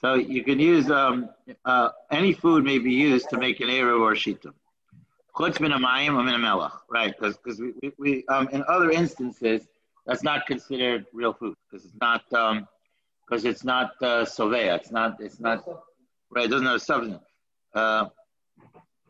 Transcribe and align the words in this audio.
So 0.00 0.14
you 0.14 0.44
can 0.44 0.58
use 0.60 0.90
um, 0.90 1.30
uh, 1.64 1.90
any 2.10 2.32
food 2.32 2.64
may 2.64 2.78
be 2.78 2.92
used 2.92 3.30
to 3.30 3.38
make 3.38 3.60
an 3.60 3.68
eruv 3.68 4.00
or 4.00 4.12
a. 4.12 4.16
Min 5.60 6.42
right? 6.88 7.14
Because 7.20 7.60
we, 7.60 7.92
we, 7.98 8.24
um, 8.28 8.48
in 8.52 8.64
other 8.68 8.90
instances 8.90 9.66
that's 10.06 10.22
not 10.22 10.46
considered 10.46 11.06
real 11.12 11.32
food 11.32 11.56
because 11.68 11.84
it's 11.84 11.94
not 12.00 12.22
because 12.30 13.44
um, 13.44 13.50
it's 13.50 13.64
not 13.64 13.90
uh, 14.00 14.24
sovea. 14.24 14.76
It's 14.76 14.90
not 14.90 15.20
it's 15.20 15.40
not 15.40 15.64
right. 16.30 16.44
It 16.44 16.48
doesn't 16.48 16.66
have 16.66 16.80
substance. 16.80 17.24
Uh, 17.74 18.06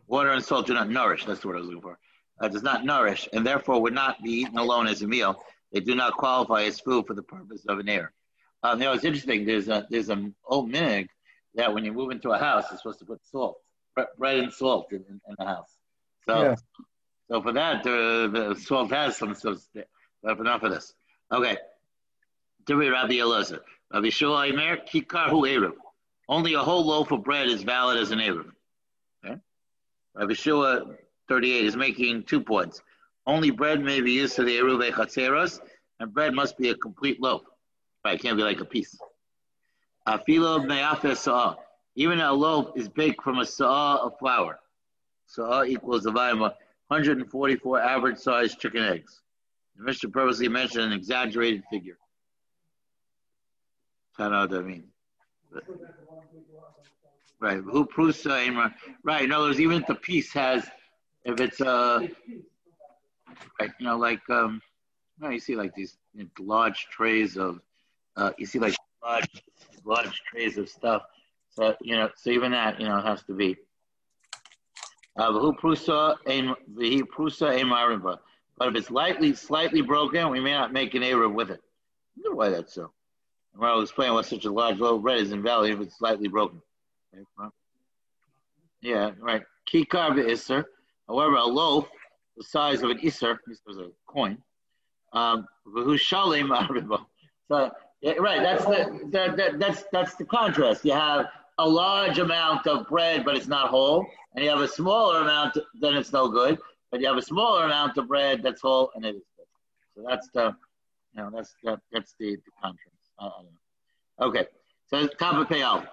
water 0.07 0.31
and 0.31 0.45
salt 0.45 0.67
do 0.67 0.75
not 0.75 0.89
nourish. 0.89 1.27
That's 1.27 1.45
what 1.45 1.55
I 1.55 1.59
was 1.59 1.67
looking 1.67 1.83
for. 1.83 1.99
Uh, 2.41 2.49
does 2.49 2.63
not 2.63 2.85
nourish, 2.85 3.29
and 3.33 3.47
therefore 3.47 3.81
would 3.83 3.95
not 3.95 4.23
be 4.23 4.31
eaten 4.31 4.59
alone 4.59 4.87
as 4.87 5.03
a 5.03 5.07
meal. 5.07 5.43
They 5.73 5.81
do 5.81 5.95
not 5.95 6.15
qualify 6.15 6.63
as 6.63 6.81
food 6.81 7.07
for 7.07 7.15
the 7.15 7.23
purpose 7.23 7.65
of 7.69 7.79
an 7.79 7.89
air. 7.89 8.13
Um, 8.63 8.81
you 8.81 8.87
know, 8.87 8.93
it's 8.93 9.05
interesting. 9.05 9.45
There's 9.45 9.69
a 9.69 9.87
there's 9.91 10.09
an 10.09 10.35
old 10.45 10.71
minhag 10.71 11.09
that 11.55 11.73
when 11.73 11.85
you 11.85 11.93
move 11.93 12.11
into 12.11 12.31
a 12.31 12.39
house, 12.39 12.65
you're 12.71 12.79
supposed 12.79 12.99
to 13.01 13.05
put 13.05 13.21
salt, 13.27 13.59
bread 14.19 14.39
and 14.39 14.53
salt 14.53 14.89
in, 14.93 15.05
in, 15.09 15.21
in 15.29 15.35
the 15.39 15.45
house. 15.45 15.71
So, 16.27 16.43
yeah. 16.43 16.55
so 17.31 17.43
for 17.43 17.53
that, 17.53 17.81
uh, 17.81 18.29
the 18.29 18.57
salt 18.61 18.91
has 18.91 19.17
some. 19.17 19.35
substance. 19.35 19.87
but 20.23 20.39
enough 20.39 20.63
of 20.63 20.73
this. 20.73 20.93
Okay. 21.33 21.57
Dibri 22.65 22.93
Rabbi 22.93 23.15
Elazar. 23.15 23.61
Rabbi 23.93 24.11
Shua 24.11 24.47
Aimer, 24.47 24.79
Kikar 24.79 25.29
Hu 25.29 25.43
Eruv. 25.43 25.73
Only 26.29 26.55
a 26.55 26.59
whole 26.59 26.85
loaf 26.85 27.13
of 27.13 27.23
bread 27.23 27.47
is 27.47 27.63
valid 27.63 27.99
as 27.99 28.11
an 28.11 28.19
Eruv. 28.19 28.51
Okay. 29.25 29.37
Rabbi 30.15 30.35
Shua 30.35 30.97
38 31.29 31.65
is 31.65 31.77
making 31.77 32.25
two 32.25 32.41
points. 32.41 32.83
Only 33.27 33.51
bread 33.51 33.83
may 33.83 34.01
be 34.01 34.13
used 34.13 34.37
for 34.37 34.43
the 34.43 34.57
Eruv 34.57 34.89
Chatzeros, 34.93 35.61
and 36.01 36.13
bread 36.13 36.35
must 36.35 36.59
be 36.59 36.71
a 36.71 36.75
complete 36.75 37.21
loaf. 37.21 37.43
Right, 38.07 38.15
it 38.15 38.23
can't 38.23 38.37
be 38.37 38.45
like 38.45 38.61
a 38.61 38.65
piece. 38.65 38.97
A 40.07 40.17
Afilo 40.17 40.65
Me'afeh 40.65 41.17
Sa'ah. 41.17 41.57
Even 41.97 42.21
a 42.21 42.33
loaf 42.33 42.71
is 42.77 42.89
baked 42.89 43.21
from 43.21 43.41
a 43.41 43.45
sa'ah 43.45 43.97
of 43.97 44.17
flour. 44.21 44.61
Sa'ah 45.27 45.65
equals 45.65 46.05
the 46.05 46.13
volume 46.13 46.41
of 46.43 46.53
144 46.87 47.81
average 47.81 48.19
sized 48.19 48.61
chicken 48.61 48.85
eggs. 48.85 49.23
The 49.77 49.83
Mishnah 49.83 50.11
purposely 50.11 50.47
mentioned 50.47 50.85
an 50.85 50.93
exaggerated 50.93 51.65
figure. 51.69 51.99
I 54.21 54.23
don't 54.23 54.33
know 54.33 54.41
what 54.43 54.51
that 54.51 54.63
means. 54.63 54.85
Right. 57.41 57.59
Who 57.59 57.87
prusa 57.87 58.73
Right. 59.03 59.25
In 59.25 59.33
other 59.33 59.47
words, 59.47 59.59
even 59.59 59.81
if 59.81 59.87
the 59.89 59.97
piece 59.97 60.33
has, 60.33 60.65
if 61.25 61.41
it's 61.41 61.61
uh, 61.61 62.07
right, 63.61 63.71
you 63.81 63.87
know, 63.87 63.99
like 63.99 64.21
um, 64.31 64.63
you, 65.19 65.27
know, 65.27 65.33
you 65.33 65.41
see 65.41 65.57
like 65.57 65.75
these 65.75 65.99
large 66.39 66.87
trays 66.93 67.37
of, 67.37 67.61
uh, 68.17 68.33
you 68.39 68.47
see 68.47 68.59
like 68.59 68.75
large, 69.03 69.43
large 69.85 70.23
trays 70.31 70.59
of 70.59 70.69
stuff. 70.69 71.03
So 71.51 71.75
you 71.81 71.97
know, 71.97 72.11
so 72.17 72.31
even 72.31 72.53
that, 72.53 72.81
you 72.81 72.87
know, 72.87 73.01
has 73.01 73.23
to 73.25 73.35
be. 73.35 73.57
Uh, 75.19 75.33
but 78.59 78.69
if 78.69 78.75
it's 78.77 78.91
lightly, 78.91 79.35
slightly 79.35 79.81
broken, 79.81 80.29
we 80.31 80.41
may 80.41 80.53
not 80.53 80.73
make 80.73 80.95
an 80.95 81.03
Eruv 81.03 81.33
with 81.33 81.51
it. 81.51 81.61
I 81.61 82.21
wonder 82.23 82.37
why 82.37 82.49
that's 82.51 82.75
so. 82.75 82.93
And 83.55 83.65
I'll 83.65 83.81
explain 83.81 84.13
why 84.13 84.23
such 84.23 84.45
a 84.45 84.53
large 84.53 84.79
loaf 84.79 84.97
of 84.97 85.03
bread 85.03 85.21
is 85.21 85.33
invalid 85.33 85.73
if 85.73 85.81
it's 85.81 85.97
slightly 85.99 86.29
broken. 86.29 86.61
Yeah, 88.83 89.13
right. 89.19 89.43
Kikar 89.73 90.15
Isser. 90.17 90.65
However, 91.09 91.37
a 91.37 91.45
loaf 91.45 91.89
the 92.37 92.45
size 92.45 92.83
of 92.83 92.91
an 92.91 92.99
Isser, 92.99 93.39
this 93.47 93.61
was 93.67 93.79
a 93.79 93.89
coin, 94.07 94.39
um, 95.13 95.47
so 97.49 97.71
yeah, 98.07 98.13
right, 98.19 98.43
that's 98.43 98.65
the 98.65 99.09
that, 99.11 99.37
that, 99.37 99.59
that's 99.59 99.85
that's 99.93 100.15
the 100.15 100.25
contrast. 100.25 100.85
You 100.85 100.93
have 100.93 101.27
a 101.59 101.69
large 101.69 102.19
amount 102.19 102.67
of 102.67 102.87
bread, 102.89 103.25
but 103.25 103.37
it's 103.37 103.47
not 103.47 103.69
whole, 103.69 104.07
and 104.35 104.45
you 104.45 104.51
have 104.51 104.61
a 104.61 104.69
smaller 104.69 105.21
amount, 105.21 105.59
then 105.81 105.95
it's 105.95 106.13
no 106.13 106.29
good 106.29 106.59
but 106.91 107.01
you 107.01 107.09
have 107.09 107.17
a 107.17 107.23
smaller 107.23 107.65
amount 107.65 107.99
of 107.99 108.09
bread 108.09 108.43
that's 108.43 108.63
whole 108.63 108.91
and 108.95 109.05
it 109.05 109.17
is 109.17 109.23
good. 109.37 109.47
So 109.95 110.05
that's 110.09 110.29
the, 110.33 110.57
you 111.15 111.23
know, 111.23 111.31
that's 111.35 111.55
that, 111.65 111.81
that's 111.93 112.15
the, 112.19 112.37
the 112.37 112.53
contrast. 112.63 112.93
Okay, 114.21 114.47
so 114.89 115.07
Kava 115.09 115.45
Peyal. 115.45 115.87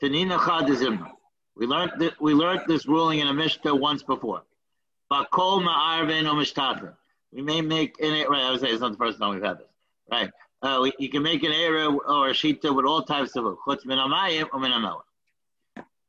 Tanina 0.00 0.38
Chadizim. 0.38 1.10
We 1.56 1.66
learned 1.66 1.92
that 1.98 2.20
we 2.20 2.34
learned 2.34 2.62
this 2.68 2.86
ruling 2.86 3.20
in 3.20 3.28
a 3.28 3.34
Mishnah 3.34 3.74
once 3.74 4.02
before. 4.02 4.42
Bakol 5.10 5.66
ma'arvin 5.66 6.26
o 6.26 6.92
We 7.32 7.42
may 7.42 7.62
make 7.62 7.98
in 7.98 8.12
it. 8.12 8.28
Right, 8.28 8.42
I 8.42 8.50
was 8.50 8.60
saying 8.60 8.74
it's 8.74 8.82
not 8.82 8.92
the 8.92 8.98
first 8.98 9.18
time 9.18 9.34
we've 9.34 9.42
had 9.42 9.58
this. 9.58 9.66
Right. 10.10 10.30
Uh, 10.62 10.90
you 10.98 11.08
can 11.08 11.22
make 11.22 11.42
an 11.42 11.52
area 11.52 11.88
or 11.88 12.28
a 12.28 12.32
shita 12.32 12.74
with 12.74 12.86
all 12.86 13.02
types 13.02 13.36
of. 13.36 13.44
Chutz 13.66 13.82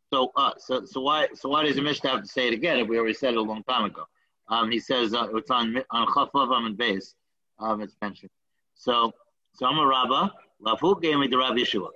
so, 0.09 0.31
uh, 0.37 0.51
so, 0.57 0.85
so 0.85 1.01
why, 1.01 1.27
so 1.33 1.49
why 1.49 1.63
does 1.63 1.75
the 1.75 1.81
Mishnah 1.81 2.09
have 2.09 2.21
to 2.21 2.27
say 2.27 2.47
it 2.47 2.53
again 2.53 2.79
if 2.79 2.87
we 2.87 2.97
already 2.97 3.13
said 3.13 3.33
it 3.33 3.37
a 3.37 3.41
long 3.41 3.63
time 3.63 3.85
ago? 3.85 4.05
Um, 4.47 4.71
he 4.71 4.79
says 4.79 5.13
uh, 5.13 5.27
it's 5.35 5.51
on 5.51 5.83
on 5.91 6.07
Chaflav 6.07 6.51
and 6.53 6.77
base. 6.77 7.13
Um, 7.59 7.81
it's 7.81 7.95
mentioned. 8.01 8.31
So, 8.75 9.11
so 9.53 9.65
I'm 9.65 9.77
a 9.77 9.85
Rabbah. 9.85 10.29
Lafu 10.65 11.01
gave 11.01 11.17
me 11.19 11.27
the 11.27 11.37
Rabbi 11.37 11.57
Yeshua. 11.57 11.89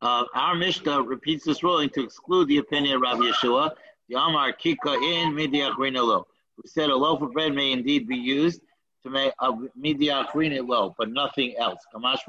Uh, 0.00 0.24
our 0.34 0.54
Mishnah 0.54 1.02
repeats 1.02 1.44
this 1.44 1.62
ruling 1.62 1.90
to 1.90 2.02
exclude 2.02 2.48
the 2.48 2.58
opinion 2.58 2.96
of 2.96 3.02
Rabbi 3.02 3.24
Yeshua. 3.24 3.72
The 4.08 4.14
Amar 4.14 4.54
Kika 4.54 4.94
in 4.94 5.34
Midiakrina 5.34 6.02
lo, 6.02 6.26
who 6.56 6.62
said 6.66 6.88
a 6.88 6.96
loaf 6.96 7.20
of 7.20 7.32
bread 7.32 7.52
may 7.54 7.72
indeed 7.72 8.08
be 8.08 8.16
used 8.16 8.62
to 9.02 9.10
make 9.10 9.32
a 9.40 9.52
Midiakrina 9.80 10.66
lo, 10.66 10.94
but 10.98 11.10
nothing 11.10 11.54
else. 11.58 11.80
Kamash 11.94 12.20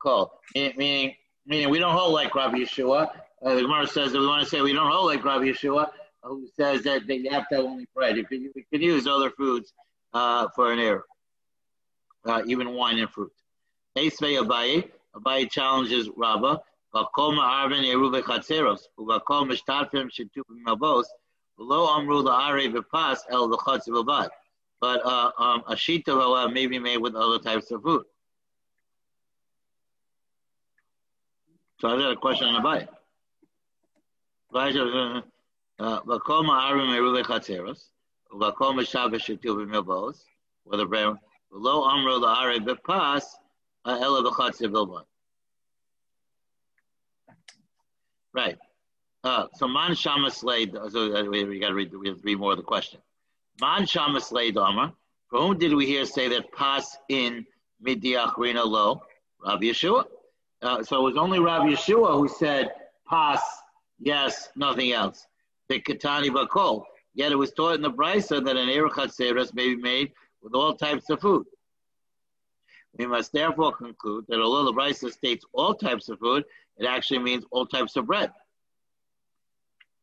call 0.00 0.40
meaning 0.54 1.14
meaning 1.46 1.70
we 1.70 1.78
don't 1.78 1.94
hold 1.94 2.12
like 2.12 2.34
Rabbi 2.34 2.58
Yeshua. 2.58 3.10
Uh, 3.44 3.54
the 3.54 3.62
Gemara 3.62 3.86
says 3.86 4.12
that 4.12 4.20
we 4.20 4.26
want 4.26 4.44
to 4.44 4.48
say 4.48 4.60
we 4.60 4.72
don't 4.72 4.90
hold 4.90 5.06
like 5.06 5.24
Rabbi 5.24 5.46
Yeshua, 5.46 5.90
who 6.22 6.46
says 6.56 6.82
that 6.84 7.06
they 7.06 7.26
have 7.30 7.48
to 7.48 7.56
only 7.56 7.88
bread. 7.94 8.16
You 8.16 8.24
can, 8.24 8.52
use 8.80 9.06
other 9.06 9.30
foods 9.30 9.72
uh, 10.14 10.48
for 10.54 10.72
an 10.72 10.78
air, 10.78 11.04
uh, 12.24 12.42
even 12.46 12.74
wine 12.74 12.98
and 12.98 13.10
fruit. 13.10 13.32
Esvei 13.96 14.40
Abaye, 14.40 14.88
Abaye 15.16 15.50
challenges 15.50 16.08
Rabbah. 16.16 16.58
Vakol 16.94 17.34
ma'arvin 17.34 17.84
eruve 17.84 18.22
chatzeros, 18.22 18.82
below 21.56 21.86
amru 21.86 22.22
v'pas 22.22 23.18
el 23.30 23.48
v'chatz 23.48 23.88
v'vad. 23.88 24.28
But 24.82 25.00
uh, 25.06 25.30
um, 25.38 25.62
a 25.68 25.76
shita 25.76 26.52
may 26.52 26.66
be 26.66 26.80
made 26.80 26.96
with 26.96 27.14
other 27.14 27.38
types 27.38 27.70
of 27.70 27.84
food. 27.84 28.02
So 31.80 31.86
I 31.86 31.96
got 31.96 32.10
a 32.10 32.16
question 32.16 32.48
on 32.48 32.60
b'pas, 42.58 43.22
ela 43.86 44.22
b'chatzer 44.24 44.72
bilbon. 44.72 45.04
Right. 48.34 48.58
Uh, 49.22 49.46
so 49.54 49.68
man 49.68 49.92
shamas 49.92 50.42
laid. 50.42 50.76
So 50.90 51.14
uh, 51.14 51.22
we, 51.22 51.44
we 51.44 51.60
got 51.60 51.68
to 51.68 51.74
read. 51.74 51.94
We 51.94 52.08
have 52.08 52.16
to 52.16 52.22
read 52.24 52.40
more 52.40 52.50
of 52.50 52.56
the 52.56 52.64
question. 52.64 53.00
Man 53.60 53.82
shamas 53.82 54.32
laid 54.32 54.56
Amar. 54.56 54.92
For 55.28 55.40
whom 55.40 55.58
did 55.58 55.74
we 55.74 55.86
hear 55.86 56.04
say 56.04 56.28
that 56.28 56.52
pas 56.52 56.96
in 57.08 57.46
midiachrina 57.84 58.64
lo? 58.64 59.02
Rabbi 59.44 59.64
Yeshua. 59.64 60.04
Uh, 60.60 60.82
so 60.82 60.98
it 61.00 61.02
was 61.02 61.16
only 61.16 61.38
Rabbi 61.38 61.72
Yeshua 61.72 62.18
who 62.18 62.28
said 62.28 62.70
pas 63.06 63.40
Yes, 64.04 64.48
nothing 64.56 64.92
else. 64.92 65.26
The 65.68 65.80
Katani 65.80 66.28
Bakol. 66.28 66.84
Yet 67.14 67.30
it 67.30 67.36
was 67.36 67.52
taught 67.52 67.76
in 67.76 67.82
the 67.82 67.90
Brisa 67.90 68.44
that 68.44 68.56
an 68.56 68.68
Eruv 68.68 68.90
Chatzeros 68.90 69.54
may 69.54 69.74
be 69.74 69.80
made 69.80 70.12
with 70.42 70.54
all 70.54 70.74
types 70.74 71.08
of 71.08 71.20
food. 71.20 71.46
We 72.98 73.06
must 73.06 73.32
therefore 73.32 73.72
conclude 73.72 74.24
that 74.28 74.40
although 74.40 74.64
the 74.64 74.72
Brisa 74.72 75.12
states 75.12 75.44
all 75.52 75.74
types 75.74 76.08
of 76.08 76.18
food, 76.18 76.44
it 76.78 76.86
actually 76.86 77.20
means 77.20 77.44
all 77.52 77.64
types 77.64 77.94
of 77.96 78.06
bread. 78.06 78.32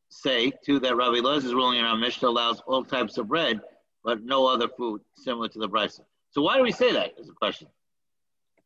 Say, 0.10 0.52
too, 0.66 0.80
that 0.80 0.96
Rabbi 0.96 1.20
Lez's 1.20 1.54
ruling 1.54 1.80
in 1.80 1.86
our 1.86 1.96
Mishnah 1.96 2.30
allows 2.30 2.62
all 2.66 2.84
types 2.84 3.18
of 3.18 3.28
bread, 3.28 3.62
but 4.04 4.24
no 4.24 4.48
other 4.48 4.68
food 4.68 5.02
similar 5.16 5.48
to 5.50 5.60
the 5.60 5.70
Brisa. 5.70 6.02
So 6.32 6.42
why 6.42 6.58
do 6.58 6.64
we 6.64 6.72
say 6.72 6.92
that? 6.94 7.14
Is 7.20 7.28
the 7.28 7.34
question. 7.34 7.68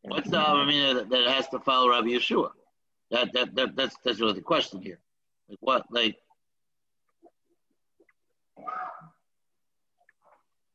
What's 0.03 0.29
the 0.29 0.65
mean 0.65 1.09
that 1.09 1.27
has 1.27 1.47
to 1.49 1.59
follow 1.59 1.89
Rabbi 1.89 2.07
Yeshua? 2.07 2.51
That, 3.11 3.31
that, 3.33 3.55
that 3.55 3.75
that's 3.75 3.95
that's 4.03 4.19
really 4.19 4.33
the 4.33 4.41
question 4.41 4.81
here. 4.81 4.99
Like 5.47 5.59
what? 5.61 5.85
Like, 5.91 6.17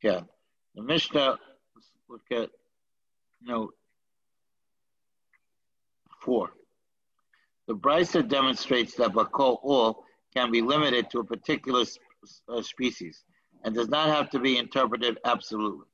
yeah. 0.02 0.20
The 0.74 0.82
Mishnah, 0.82 1.38
let's 1.74 1.90
look 2.08 2.22
at 2.30 2.50
note 3.42 3.74
four. 6.20 6.50
The 7.66 7.74
Brisa 7.74 8.26
demonstrates 8.26 8.94
that 8.94 9.12
Bakol 9.12 9.58
all 9.62 10.04
can 10.38 10.52
be 10.52 10.62
limited 10.62 11.10
to 11.10 11.18
a 11.18 11.24
particular 11.24 11.84
uh, 12.48 12.62
species 12.62 13.24
and 13.64 13.74
does 13.74 13.88
not 13.88 14.08
have 14.08 14.30
to 14.30 14.38
be 14.38 14.56
interpreted 14.56 15.18
absolutely. 15.24 15.86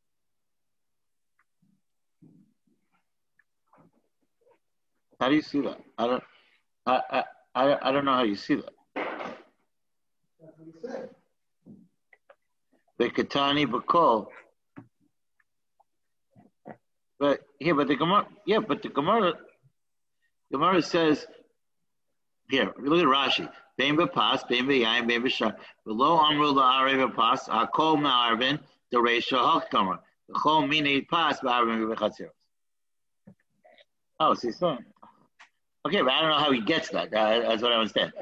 How 5.18 5.30
do 5.30 5.34
you 5.34 5.42
see 5.42 5.62
that? 5.62 5.80
I 5.96 6.06
don't. 6.06 6.24
I 6.84 7.00
I 7.10 7.24
I, 7.54 7.88
I 7.88 7.92
don't 7.92 8.04
know 8.04 8.14
how 8.14 8.24
you 8.24 8.34
see 8.34 8.56
that. 8.56 8.74
The 12.98 13.08
Katani 13.08 13.66
Bakol. 13.66 14.26
But 17.18 17.40
here, 17.58 17.74
but 17.74 17.88
the 17.88 17.96
Gemara, 17.96 18.26
yeah, 18.44 18.58
but 18.58 18.82
the 18.82 18.88
Gemara, 18.90 19.34
Gemara 20.52 20.82
says 20.82 21.26
here. 22.50 22.74
Look 22.78 23.00
at 23.00 23.06
Rashi. 23.06 23.48
Bein 23.76 23.96
b'pas, 23.96 24.46
bein 24.48 24.66
b'yayin, 24.66 25.06
bein 25.08 25.22
b'shar. 25.22 25.56
Below 25.84 26.18
amru 26.18 26.52
la'arei 26.52 26.96
b'pas, 27.08 27.48
akol 27.48 27.98
ma'arvin, 27.98 28.58
the 28.92 28.98
reisha 28.98 29.38
hakkamar. 29.38 29.98
The 30.28 30.34
chol 30.34 30.68
mini 30.68 31.00
pas 31.02 31.40
b'arvin 31.40 31.92
b'chatziros. 31.92 32.30
Oh, 34.20 34.34
see, 34.34 34.52
so 34.52 34.78
okay, 35.86 36.02
but 36.02 36.12
I 36.12 36.20
don't 36.20 36.30
know 36.30 36.38
how 36.38 36.52
he 36.52 36.60
gets 36.60 36.88
that. 36.90 37.12
Uh, 37.12 37.40
that's 37.40 37.62
what 37.62 37.72
I 37.72 37.76
understand. 37.76 38.12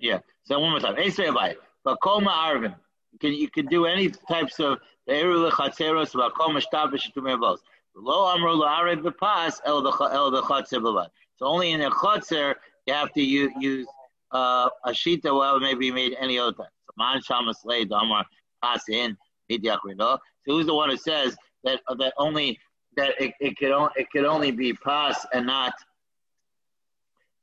Yeah. 0.00 0.20
So 0.44 0.58
one 0.58 0.70
more 0.70 0.80
time. 0.80 0.96
Esrei 0.96 1.28
abayit. 1.28 1.56
Bakol 1.86 2.22
ma'arvin. 2.22 2.74
You 3.12 3.18
can 3.18 3.32
you 3.34 3.50
can 3.50 3.66
do 3.66 3.84
any 3.84 4.08
types 4.08 4.58
of 4.58 4.78
be'eru 5.06 5.50
lechatzeros 5.50 6.14
bakol 6.14 6.56
mashtav 6.56 6.92
b'shitumei 6.92 7.36
avos. 7.36 7.58
Below 7.94 8.34
amru 8.34 8.54
la'arei 8.54 8.96
b'pas 8.96 9.60
el 9.66 9.82
the 9.82 9.90
el 9.90 10.30
the 10.30 10.40
chatzer. 10.42 11.08
So 11.36 11.46
only 11.46 11.72
in 11.72 11.82
a 11.82 11.90
chatzer 11.90 12.54
you 12.86 12.94
have 12.94 13.12
to 13.12 13.22
use 13.22 13.86
uh, 14.32 14.68
a 14.84 14.90
shita 14.90 15.36
well 15.36 15.60
maybe 15.60 15.90
made 15.90 16.16
any 16.18 16.38
other 16.38 16.52
time. 16.52 16.66
So 16.86 16.92
man 16.96 17.20
shamas 17.20 17.64
lay 17.64 17.84
damar 17.84 18.24
pass 18.62 18.88
in 18.88 19.16
So 19.50 20.18
who's 20.46 20.66
the 20.66 20.74
one 20.74 20.90
who 20.90 20.96
says 20.96 21.36
that 21.64 21.80
that 21.98 22.14
only 22.18 22.58
that 22.96 23.20
it, 23.20 23.34
it 23.40 23.56
could 23.58 23.70
only 23.70 23.92
it 23.96 24.10
could 24.10 24.24
only 24.24 24.50
be 24.50 24.72
pass 24.72 25.26
and 25.32 25.46
not 25.46 25.74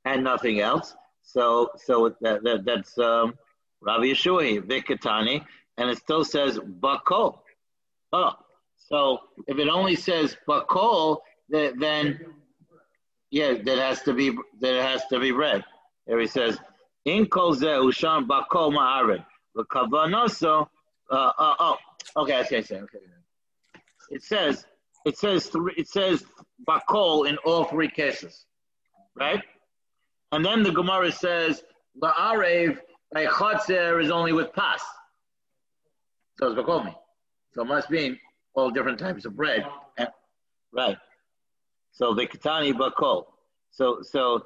and 0.06 0.24
nothing 0.24 0.60
else. 0.60 0.96
So 1.22 1.72
so 1.76 2.16
that, 2.22 2.44
that 2.44 2.66
that's 2.66 2.98
um, 2.98 3.36
Rabbi 3.82 4.06
Yeshua 4.06 4.62
Vikatani, 4.62 5.46
and 5.78 5.90
it 5.90 5.98
still 5.98 6.26
says 6.26 6.58
bakol. 6.58 7.40
Oh, 8.12 8.34
so 8.78 9.20
if 9.48 9.60
it 9.60 9.70
only 9.70 9.96
says 9.96 10.36
bakol, 10.48 11.20
then 11.50 12.20
yeah, 13.32 13.54
that 13.64 13.78
has 13.78 14.02
to 14.04 14.14
be 14.14 14.36
that 14.62 14.82
has 14.82 15.06
to 15.08 15.20
be 15.20 15.32
read. 15.32 15.64
There 16.08 16.20
he 16.20 16.28
says, 16.28 16.58
"In 17.06 17.28
kol 17.28 17.56
usham 17.56 18.28
bakol 18.28 18.74
ma'arid 18.74 19.26
v'kavanoso." 19.56 20.68
Uh, 21.10 21.32
uh, 21.38 21.56
oh, 21.60 21.78
okay, 22.18 22.44
see, 22.44 22.58
okay. 22.58 23.00
It 24.12 24.24
says 24.24 24.66
it 25.06 25.18
says 25.18 25.50
it 25.78 25.88
says 25.88 26.24
bakol 26.68 27.28
in 27.28 27.38
all 27.46 27.64
three 27.66 27.90
cases, 27.90 28.46
right? 29.16 29.42
And 30.32 30.46
then 30.46 30.64
the 30.64 30.72
Gemara 30.72 31.12
says 31.12 31.64
la'arev 32.02 32.80
a 33.16 33.26
chotzer 33.26 34.02
is 34.04 34.12
only 34.12 34.34
with 34.34 34.54
pas. 34.54 34.82
So 36.38 36.48
it's 36.48 36.60
bakol 36.60 36.86
me. 36.86 36.96
So 37.54 37.64
it 37.64 37.66
must 37.66 37.90
mean 37.90 38.20
all 38.54 38.70
different 38.70 39.00
types 39.00 39.26
of 39.26 39.36
bread, 39.36 39.66
right? 40.74 40.98
So 41.92 42.14
the 42.14 42.28
Katani 42.28 42.74
Bakol. 42.74 43.26
So 43.72 44.02
so 44.02 44.46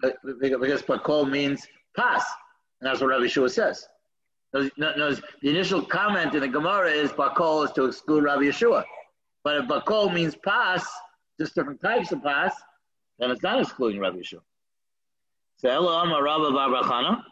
Because 0.00 0.82
Pakol 0.82 1.30
means 1.30 1.66
pass, 1.96 2.24
and 2.80 2.88
that's 2.88 3.00
what 3.00 3.08
Rabbi 3.08 3.24
Yeshua 3.24 3.50
says. 3.50 3.86
The 4.52 5.22
initial 5.42 5.82
comment 5.82 6.34
in 6.34 6.40
the 6.40 6.48
Gemara 6.48 6.90
is 6.90 7.10
Bakol 7.12 7.64
is 7.64 7.72
to 7.72 7.84
exclude 7.84 8.24
Rabbi 8.24 8.42
Yeshua. 8.42 8.84
But 9.44 9.56
if 9.56 9.64
Bakol 9.66 10.12
means 10.12 10.36
pass, 10.36 10.86
just 11.40 11.54
different 11.54 11.80
types 11.80 12.12
of 12.12 12.22
pass, 12.22 12.54
then 13.18 13.30
it's 13.30 13.42
not 13.42 13.60
excluding 13.60 14.00
Rabbi 14.00 14.18
Yeshua. 14.18 14.40
So 15.58 15.68
Elohim 15.70 16.22
Rabba 16.22 16.50
Barachana. 16.50 17.22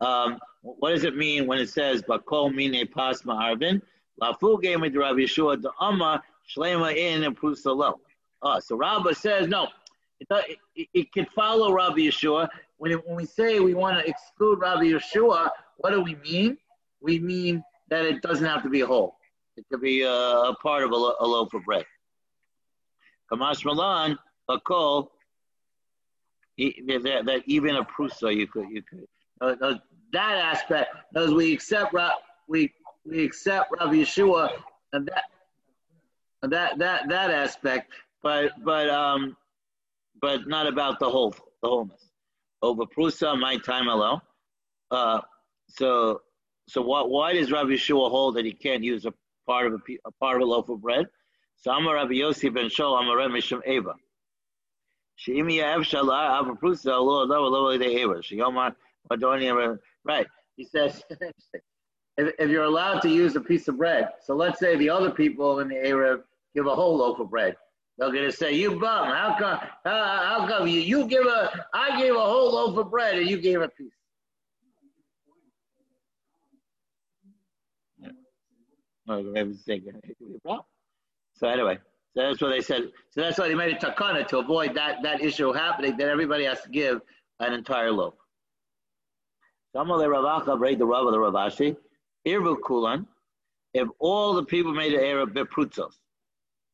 Um, 0.00 0.38
what 0.62 0.90
does 0.90 1.04
it 1.04 1.16
mean 1.16 1.46
when 1.46 1.58
it 1.58 1.68
says 1.68 2.02
Bakol 2.02 2.52
mine 2.54 2.86
pas 2.88 3.22
ma'arvin? 3.22 3.80
Lafuge 4.20 4.80
with 4.80 4.96
Rabbi 4.96 5.20
Yeshua 5.20 5.60
the 5.60 5.70
Amma 5.80 6.22
Shlema 6.54 6.96
in 6.96 7.24
and 7.24 7.36
Prusalo. 7.36 7.94
Oh, 8.42 8.58
so 8.60 8.76
Rabba 8.76 9.14
says 9.14 9.48
no. 9.48 9.68
It, 10.20 10.58
it, 10.74 10.88
it 10.94 11.12
can 11.12 11.26
follow 11.26 11.72
Rabbi 11.72 11.98
Yeshua. 11.98 12.48
When, 12.78 12.92
it, 12.92 13.06
when 13.06 13.16
we 13.16 13.26
say 13.26 13.60
we 13.60 13.74
want 13.74 13.98
to 13.98 14.08
exclude 14.08 14.60
Rabbi 14.60 14.84
Yeshua, 14.84 15.50
what 15.78 15.90
do 15.90 16.02
we 16.02 16.16
mean? 16.16 16.58
We 17.00 17.18
mean 17.18 17.62
that 17.88 18.04
it 18.04 18.22
doesn't 18.22 18.44
have 18.44 18.62
to 18.64 18.68
be 18.68 18.80
a 18.80 18.86
whole. 18.86 19.16
It 19.56 19.64
could 19.70 19.80
be 19.80 20.02
a, 20.02 20.10
a 20.10 20.56
part 20.62 20.84
of 20.84 20.92
a, 20.92 20.94
a, 20.94 21.26
loaf 21.26 21.54
of 21.54 21.64
bread. 21.64 21.84
Kamash 23.30 23.64
Malan, 23.64 24.18
a 24.48 24.60
kol, 24.60 25.12
that, 26.58 27.22
that 27.26 27.42
even 27.46 27.76
a 27.76 27.84
prusa 27.84 28.34
you 28.34 28.48
could 28.48 28.68
you 28.68 28.82
could 28.82 29.06
uh, 29.40 29.54
uh, 29.62 29.74
that 30.12 30.36
aspect 30.38 30.92
as 31.14 31.32
we 31.32 31.52
accept 31.52 31.94
we 32.48 32.72
we 33.06 33.24
accept 33.24 33.72
Rabbi 33.78 33.94
Yeshua 33.94 34.50
and 34.92 35.06
that 35.08 35.24
that 36.42 36.78
that 36.78 37.08
that 37.08 37.30
aspect, 37.30 37.92
but 38.22 38.52
but 38.64 38.88
um, 38.88 39.36
but 40.20 40.46
not 40.46 40.66
about 40.66 40.98
the 40.98 41.08
whole 41.08 41.34
the 41.62 41.68
wholeness. 41.68 42.10
Over 42.62 42.84
prusa, 42.84 43.38
my 43.38 43.56
time 43.58 43.88
alone. 43.88 44.20
Uh, 44.90 45.20
so 45.68 46.20
so 46.68 46.82
what? 46.82 47.10
Why 47.10 47.32
does 47.32 47.50
Rabbi 47.50 47.70
Yeshua 47.70 48.10
hold 48.10 48.36
that 48.36 48.44
he 48.44 48.52
can't 48.52 48.82
use 48.82 49.06
a 49.06 49.14
part 49.46 49.66
of 49.66 49.74
a, 49.74 49.98
a 50.06 50.10
part 50.12 50.36
of 50.36 50.42
a 50.42 50.50
loaf 50.50 50.68
of 50.68 50.80
bread? 50.80 51.06
So 51.56 51.70
I'm 51.72 51.86
a 51.86 51.94
Rabbi 51.94 52.14
Yossi 52.14 52.52
ben 52.52 52.66
Shol, 52.66 53.00
I'm 53.00 53.08
a 53.08 53.16
Rabbi 53.16 53.34
Mishum 53.34 53.66
Eva. 53.66 53.94
Right. 60.04 60.26
He 60.56 60.64
says. 60.64 61.02
if, 61.10 62.34
if 62.38 62.50
you're 62.50 62.64
allowed 62.64 63.00
to 63.00 63.08
use 63.08 63.34
a 63.34 63.40
piece 63.40 63.66
of 63.66 63.78
bread, 63.78 64.10
so 64.22 64.34
let's 64.34 64.60
say 64.60 64.76
the 64.76 64.90
other 64.90 65.10
people 65.10 65.60
in 65.60 65.68
the 65.68 65.76
area 65.76 66.18
give 66.54 66.66
a 66.66 66.74
whole 66.74 66.96
loaf 66.98 67.18
of 67.18 67.30
bread. 67.30 67.56
They're 67.98 68.12
to 68.12 68.32
say, 68.32 68.54
"You 68.54 68.78
bum! 68.78 69.08
How 69.08 69.36
come? 69.38 69.58
Uh, 69.84 70.18
how 70.24 70.46
come 70.46 70.68
you 70.68 70.80
you 70.80 71.06
give 71.08 71.26
a? 71.26 71.66
I 71.74 72.00
gave 72.00 72.14
a 72.14 72.20
whole 72.20 72.54
loaf 72.54 72.78
of 72.78 72.90
bread 72.90 73.18
and 73.18 73.28
you 73.28 73.38
gave 73.38 73.60
a 73.60 73.68
piece." 73.68 73.92
So 81.34 81.48
anyway, 81.48 81.78
so 82.14 82.22
that's 82.22 82.40
what 82.40 82.50
they 82.50 82.60
said. 82.60 82.92
So 83.10 83.20
that's 83.20 83.38
why 83.38 83.48
they 83.48 83.54
made 83.54 83.74
a 83.74 83.78
takana 83.78 84.26
to 84.28 84.38
avoid 84.38 84.74
that 84.74 85.02
that 85.02 85.20
issue 85.20 85.52
happening. 85.52 85.96
That 85.96 86.08
everybody 86.08 86.44
has 86.44 86.60
to 86.62 86.68
give 86.68 87.00
an 87.40 87.52
entire 87.52 87.90
loaf. 87.90 88.14
Ravacha 89.74 90.78
the 90.78 90.86
Rav 90.86 91.06
of 91.06 91.12
the 91.12 91.18
Ravashi. 91.18 91.76
Irvu 92.26 92.56
Kulan, 92.64 93.06
if 93.74 93.88
all 93.98 94.34
the 94.34 94.44
people 94.44 94.72
made 94.72 94.92
an 94.92 95.00
error, 95.00 95.26
Beprutzos. 95.26 95.94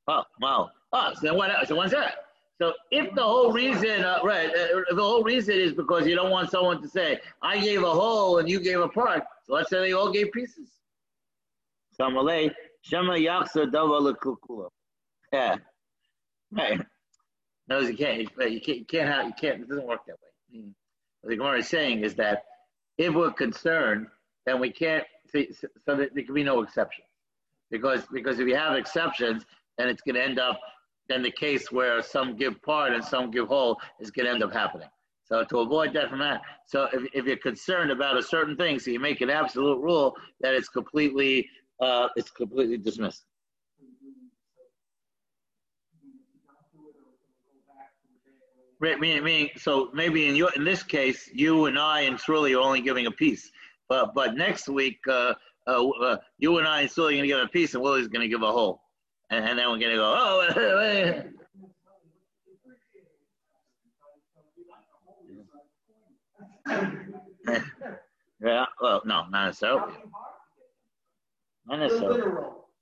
Oh, 0.06 0.24
wow. 0.40 0.70
Oh, 0.96 1.12
so 1.20 1.34
what, 1.34 1.50
so 1.66 1.74
what's 1.74 1.92
that? 1.92 2.14
So 2.58 2.72
if 2.92 3.12
the 3.16 3.22
whole 3.22 3.52
reason, 3.52 4.04
uh, 4.04 4.20
right, 4.22 4.48
uh, 4.48 4.94
the 4.94 5.02
whole 5.02 5.24
reason 5.24 5.56
is 5.56 5.72
because 5.72 6.06
you 6.06 6.14
don't 6.14 6.30
want 6.30 6.52
someone 6.52 6.80
to 6.82 6.88
say, 6.88 7.20
I 7.42 7.58
gave 7.58 7.82
a 7.82 7.90
whole 7.90 8.38
and 8.38 8.48
you 8.48 8.60
gave 8.60 8.78
a 8.78 8.88
part. 8.88 9.24
So 9.44 9.54
let's 9.54 9.70
say 9.70 9.80
they 9.80 9.92
all 9.92 10.12
gave 10.12 10.30
pieces. 10.30 10.70
Samalei, 11.98 12.52
Shema 12.82 13.14
Yaksa 13.14 13.72
Dava 13.72 14.14
Lekukula. 14.14 14.68
Yeah. 15.32 15.56
Right. 16.52 16.80
No, 17.66 17.80
you 17.80 17.96
can't. 17.96 18.20
You 18.20 18.28
can't. 18.28 18.68
You 18.68 18.84
can't 18.84 19.08
have. 19.08 19.26
You 19.26 19.32
can't. 19.40 19.62
It 19.62 19.68
doesn't 19.68 19.86
work 19.86 20.06
that 20.06 20.12
way. 20.12 20.62
What 21.22 21.30
the 21.30 21.36
Gemara 21.36 21.58
is 21.58 21.68
saying 21.68 22.04
is 22.04 22.14
that 22.16 22.44
if 22.98 23.12
we're 23.12 23.32
concerned, 23.32 24.06
then 24.46 24.60
we 24.60 24.70
can't 24.70 25.04
see, 25.32 25.50
so 25.52 25.96
that 25.96 26.14
there 26.14 26.24
can 26.24 26.34
be 26.34 26.44
no 26.44 26.62
exception. 26.62 27.04
Because 27.70 28.02
because 28.12 28.38
if 28.38 28.46
you 28.46 28.54
have 28.54 28.76
exceptions, 28.76 29.44
then 29.76 29.88
it's 29.88 30.02
going 30.02 30.14
to 30.14 30.22
end 30.22 30.38
up 30.38 30.60
then 31.08 31.22
the 31.22 31.30
case 31.30 31.70
where 31.70 32.02
some 32.02 32.36
give 32.36 32.60
part 32.62 32.92
and 32.92 33.04
some 33.04 33.30
give 33.30 33.48
whole 33.48 33.78
is 34.00 34.10
going 34.10 34.26
to 34.26 34.32
end 34.32 34.42
up 34.42 34.52
happening. 34.52 34.88
So 35.24 35.44
to 35.44 35.60
avoid 35.60 35.94
that 35.94 36.10
from 36.10 36.18
that, 36.18 36.42
so 36.66 36.88
if, 36.92 37.02
if 37.14 37.24
you're 37.24 37.36
concerned 37.38 37.90
about 37.90 38.18
a 38.18 38.22
certain 38.22 38.56
thing, 38.56 38.78
so 38.78 38.90
you 38.90 39.00
make 39.00 39.20
an 39.20 39.30
absolute 39.30 39.80
rule 39.80 40.14
that 40.40 40.54
it's 40.54 40.68
completely 40.68 41.48
uh, 41.80 42.08
it's 42.16 42.30
completely 42.30 42.76
dismissed. 42.78 43.24
Right, 48.80 49.00
meaning, 49.00 49.24
meaning, 49.24 49.50
so 49.56 49.88
maybe 49.94 50.28
in 50.28 50.36
your 50.36 50.52
in 50.56 50.64
this 50.64 50.82
case, 50.82 51.30
you 51.32 51.66
and 51.66 51.78
I 51.78 52.02
and 52.02 52.20
Shirley 52.20 52.54
are 52.54 52.60
only 52.60 52.82
giving 52.82 53.06
a 53.06 53.10
piece, 53.10 53.50
but 53.88 54.14
but 54.14 54.36
next 54.36 54.68
week, 54.68 54.98
uh, 55.08 55.32
uh, 55.66 55.88
uh, 55.88 56.16
you 56.38 56.58
and 56.58 56.68
I 56.68 56.82
and 56.82 56.90
Shirley 56.90 57.14
are 57.14 57.16
going 57.16 57.28
to 57.30 57.34
give 57.34 57.38
a 57.38 57.48
piece, 57.48 57.72
and 57.72 57.82
Willie's 57.82 58.08
going 58.08 58.20
to 58.20 58.28
give 58.28 58.42
a 58.42 58.52
whole, 58.52 58.82
and, 59.30 59.44
and 59.44 59.58
then 59.58 59.70
we're 59.70 59.78
to 59.78 59.96
go, 59.96 60.14
oh. 60.16 61.24
yeah, 68.40 68.64
well, 68.80 69.02
no, 69.04 69.24
not 69.28 69.46
necessarily. 69.46 69.92
Not 71.66 71.78
necessarily. 71.80 72.22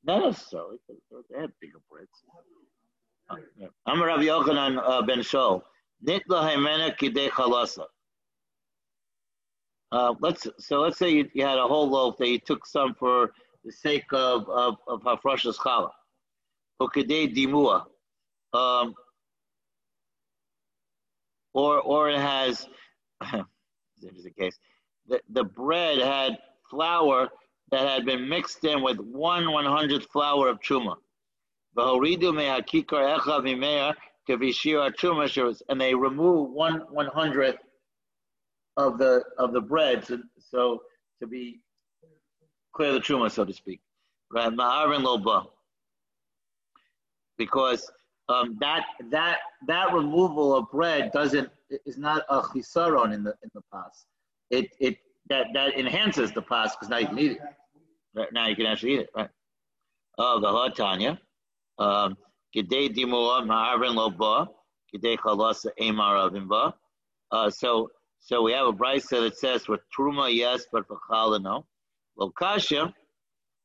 Not 0.04 0.22
necessarily. 0.24 0.76
They 0.88 1.40
have 1.40 1.50
bigger 1.60 1.78
breads. 1.90 2.10
I'm 3.86 4.02
Rabbi 4.02 4.24
Yochanan 4.24 4.80
uh, 4.84 5.02
ben 5.02 5.20
Shol. 5.20 5.62
Nitla 6.06 6.42
Haimena 6.50 6.96
Kidei 6.96 7.28
Chalasa. 7.28 7.84
Uh, 9.92 10.14
let's 10.20 10.46
so 10.58 10.80
let's 10.80 10.98
say 10.98 11.10
you, 11.10 11.28
you, 11.34 11.44
had 11.44 11.58
a 11.58 11.66
whole 11.66 11.88
loaf 11.88 12.16
that 12.18 12.28
you 12.28 12.38
took 12.38 12.66
some 12.66 12.94
for 12.94 13.32
the 13.64 13.70
sake 13.70 14.06
of 14.12 14.48
of, 14.48 14.76
of 14.88 15.02
Hafrashas 15.02 15.56
Chala. 16.88 16.90
Ukidei 16.90 17.34
Dimua. 17.34 17.84
Um, 18.58 18.94
or 21.54 21.80
or 21.80 22.10
it 22.10 22.18
has 22.18 22.68
is 24.02 24.24
the 24.24 24.30
case. 24.30 24.58
The, 25.08 25.20
the 25.30 25.44
bread 25.44 25.98
had 25.98 26.38
flour 26.70 27.28
that 27.70 27.88
had 27.88 28.04
been 28.04 28.28
mixed 28.28 28.64
in 28.64 28.82
with 28.82 28.98
one 28.98 29.50
one 29.52 29.64
hundredth 29.64 30.06
flour 30.12 30.48
of 30.48 30.60
truma. 30.60 30.96
And 35.68 35.80
they 35.80 35.94
remove 35.94 36.50
one 36.50 36.82
one 36.90 37.06
hundredth 37.06 37.58
of 38.76 38.98
the 38.98 39.24
of 39.38 39.52
the 39.52 39.60
bread, 39.60 40.06
so, 40.06 40.18
so 40.38 40.82
to 41.20 41.26
be 41.26 41.60
clear 42.74 42.92
the 42.92 43.00
truma, 43.00 43.30
so 43.30 43.44
to 43.44 43.52
speak. 43.52 43.80
Right, 44.30 44.52
because 47.44 47.90
um, 48.28 48.56
that 48.60 48.84
that 49.10 49.38
that 49.66 49.92
removal 49.92 50.54
of 50.54 50.70
bread 50.70 51.10
doesn't 51.12 51.48
is 51.86 51.98
not 51.98 52.22
a 52.28 52.40
chisaron 52.42 53.12
in 53.12 53.22
the 53.24 53.34
in 53.42 53.50
the 53.54 53.62
pas. 53.72 54.06
It 54.50 54.66
it 54.78 54.98
that 55.28 55.46
that 55.54 55.78
enhances 55.78 56.32
the 56.32 56.42
pas 56.42 56.72
because 56.74 56.88
now 56.88 56.98
you 56.98 57.08
can 57.08 57.18
eat 57.18 57.32
it. 57.32 57.38
Right, 58.14 58.32
now 58.32 58.46
you 58.48 58.56
can 58.56 58.66
actually 58.66 58.94
eat 58.94 59.00
it. 59.00 59.10
Right. 59.16 59.28
Oh, 60.18 60.40
the 60.40 60.48
hot 60.48 60.76
Tanya. 60.76 61.18
Um, 61.78 62.16
Gidei 62.54 62.94
dimua 62.94 63.44
ma'arvin 63.46 63.94
lo 63.94 64.10
ba. 64.10 64.48
Gidei 64.94 65.16
chalasa 65.16 65.70
emar 65.80 66.26
avin 66.26 66.46
ba. 66.48 66.74
Uh, 67.30 67.50
so 67.50 67.90
so 68.20 68.42
we 68.42 68.52
have 68.52 68.66
a 68.68 68.72
brisa 68.72 69.20
that 69.22 69.36
says 69.36 69.64
for 69.64 69.78
truma 69.96 70.32
yes, 70.32 70.66
but 70.70 70.86
for 70.86 70.98
chala 71.10 71.42
no. 71.42 71.66
Lokasha, 72.18 72.92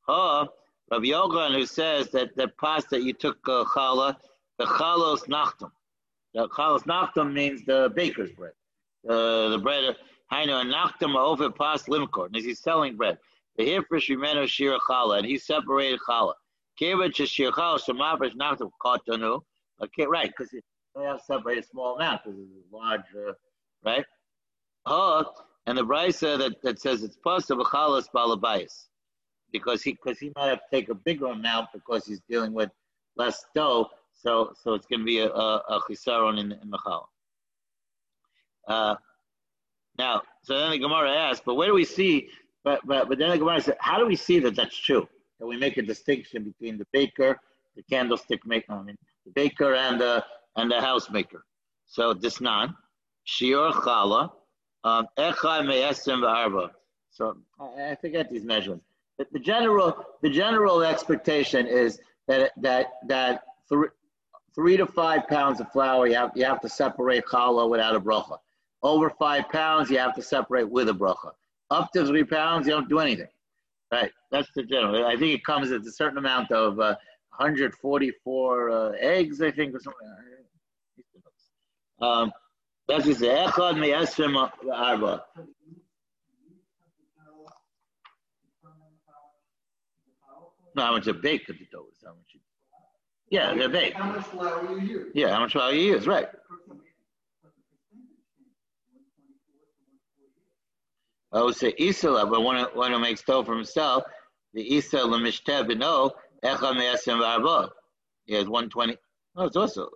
ha. 0.08 0.48
Rabbi 0.90 1.08
Yogan 1.08 1.54
who 1.54 1.66
says 1.66 2.10
that 2.12 2.36
the 2.36 2.48
pas 2.48 2.86
that 2.86 3.04
you 3.04 3.14
took 3.14 3.38
uh, 3.48 3.66
chala, 3.66 4.16
the 4.58 4.66
chalos 4.66 5.28
nachtum. 5.28 5.72
The 6.34 6.48
chalos 6.48 6.84
nachtum 6.84 7.34
means 7.34 7.66
the 7.66 7.92
baker's 7.94 8.32
bread. 8.32 8.54
Uh, 9.08 9.50
the 9.50 9.60
bread, 9.62 9.96
hainu 10.32 10.64
nachtum 10.72 11.16
over 11.16 11.50
pas 11.50 11.84
limkor. 11.84 12.28
And 12.28 12.36
he's 12.36 12.60
selling 12.62 12.96
bread. 12.96 13.18
The 13.58 13.66
hirfish 13.66 14.10
remenu 14.10 14.48
shira 14.48 14.80
chala, 14.80 15.18
and 15.18 15.26
he 15.26 15.38
separated 15.38 16.00
chala. 16.08 16.34
Keva 16.82 17.14
shira 17.14 17.52
chala 17.52 17.80
shemafish 17.80 18.36
nachtum 18.36 18.72
katanu. 18.82 19.42
Okay, 19.84 20.06
right, 20.08 20.32
because 20.36 20.52
they 20.52 21.04
have 21.04 21.20
separated 21.22 21.66
a 21.66 21.68
small 21.68 21.96
amount 21.98 22.24
because 22.24 22.40
it's 22.40 22.72
large, 22.72 23.02
uh, 23.16 23.34
right? 23.84 24.06
Oh, 24.86 25.26
and 25.66 25.78
the 25.78 25.84
brisa 25.84 26.38
that, 26.38 26.62
that 26.64 26.80
says 26.80 27.04
it's 27.04 27.18
possible 27.18 27.66
chalas 27.66 28.06
balabayis 28.16 28.86
because 29.52 29.82
he 29.82 29.94
because 29.94 30.20
he 30.20 30.32
might 30.36 30.48
have 30.48 30.60
to 30.60 30.66
take 30.72 30.90
a 30.90 30.96
bigger 30.96 31.28
amount 31.28 31.70
because 31.74 32.06
he's 32.06 32.22
dealing 32.30 32.54
with 32.54 32.70
less 33.16 33.46
dough 33.56 33.90
so 34.14 34.54
so 34.62 34.74
it's 34.74 34.88
going 34.88 35.00
to 35.00 35.06
be 35.06 35.20
a, 35.20 35.30
a, 35.30 35.58
a 35.70 35.82
chisaron 35.90 36.40
in, 36.40 36.52
in 36.52 36.70
the 36.70 36.78
challah. 36.78 37.06
Uh, 38.68 38.96
now, 39.98 40.22
so 40.44 40.58
then 40.58 40.72
the 40.72 40.80
Gemara 40.80 41.12
asks, 41.12 41.42
but 41.46 41.56
where 41.56 41.68
do 41.68 41.74
we 41.74 41.86
see? 41.86 42.30
But 42.64 42.82
but 42.86 43.08
but 43.10 43.18
then 43.18 43.30
the 43.30 43.38
Gemara 43.38 43.62
says, 43.62 43.76
how 43.80 43.98
do 43.98 44.06
we 44.06 44.16
see 44.16 44.40
that 44.40 44.56
that's 44.56 44.78
true? 44.78 45.08
That 45.40 45.48
we 45.48 45.58
make 45.58 45.78
a 45.78 45.82
distinction 45.82 46.44
between 46.44 46.78
the 46.78 46.88
baker, 46.92 47.40
the 47.76 47.84
candlestick 47.84 48.46
maker, 48.46 48.74
I 48.74 48.82
mean 48.84 48.98
the 49.26 49.32
baker 49.32 49.76
and 49.76 50.02
the 50.02 50.24
and 50.56 50.70
the 50.72 50.82
house 50.82 51.10
maker. 51.10 51.46
So 51.86 52.14
this 52.14 52.42
non 52.42 52.76
shiur 53.28 53.72
challah 53.72 54.32
um, 54.84 55.08
v'arba. 55.18 56.72
So 57.12 57.38
I, 57.60 57.92
I 57.92 57.96
forget 57.96 58.30
these 58.30 58.44
measurements. 58.44 58.87
The 59.18 59.40
general 59.40 60.06
the 60.22 60.30
general 60.30 60.84
expectation 60.84 61.66
is 61.66 62.00
that 62.28 62.52
that 62.58 62.88
that 63.08 63.44
three 63.68 63.88
three 64.58 64.76
to 64.76 64.88
five 64.88 65.28
pounds 65.28 65.62
of 65.62 65.72
flour, 65.72 66.08
you 66.08 66.16
have, 66.16 66.32
you 66.36 66.44
have 66.44 66.60
to 66.62 66.68
separate 66.68 67.24
challah 67.26 67.70
without 67.70 67.96
a 67.96 68.00
bracha. 68.00 68.38
Over 68.82 69.12
five 69.12 69.48
pounds, 69.50 69.90
you 69.90 70.00
have 70.00 70.16
to 70.16 70.22
separate 70.22 70.70
with 70.70 70.90
a 70.90 70.94
bracha. 70.94 71.32
Up 71.70 71.92
to 71.92 72.06
three 72.06 72.24
pounds, 72.24 72.66
you 72.66 72.74
don't 72.74 72.90
do 72.90 73.00
anything. 73.00 73.28
Right, 73.92 74.12
that's 74.32 74.50
the 74.56 74.64
general. 74.64 75.06
I 75.06 75.16
think 75.16 75.34
it 75.34 75.46
comes 75.46 75.72
at 75.72 75.82
a 75.82 75.92
certain 75.92 76.18
amount 76.18 76.52
of 76.52 76.80
uh, 76.80 76.96
144 77.38 78.70
uh, 78.70 78.92
eggs, 79.00 79.42
I 79.42 79.52
think, 79.52 79.76
or 79.76 79.80
something. 79.80 80.08
Um, 82.02 82.32
that's 82.88 83.06
just 83.06 83.22
echad 83.22 83.80
me'esrim 83.80 84.52
arba. 84.74 85.24
No, 90.78 90.84
how 90.84 90.92
much 90.94 91.08
a 91.08 91.14
bake 91.14 91.48
the 91.48 91.54
dough 91.54 91.88
is 91.92 92.04
how 92.06 92.12
much 92.12 92.28
you 92.34 92.40
yeah, 93.30 93.54
they're 93.54 93.68
baked. 93.68 93.98
How 93.98 94.12
much 94.12 94.26
flour 94.26 94.80
you 94.80 94.88
use? 94.88 95.12
Yeah, 95.14 95.34
how 95.34 95.42
much 95.42 95.52
flour 95.52 95.74
you 95.74 95.94
use, 95.94 96.08
right. 96.08 96.28
I 101.34 101.44
would 101.44 101.56
say 101.56 101.74
Isla, 101.78 102.26
but 102.26 102.42
one 102.42 102.66
one 102.74 102.92
who 102.94 103.00
makes 103.00 103.22
dough 103.24 103.44
for 103.44 103.54
himself, 103.54 104.04
the 104.54 104.62
Isa 104.76 105.00
Lamishte 105.00 105.68
Bino, 105.68 106.12
Echa 106.44 106.74
Me'asim 106.74 107.20
V'arba. 107.20 107.70
He 108.26 108.34
has 108.36 108.48
120. 108.48 108.96
Oh, 109.36 109.46
it's 109.46 109.58
also. 109.58 109.90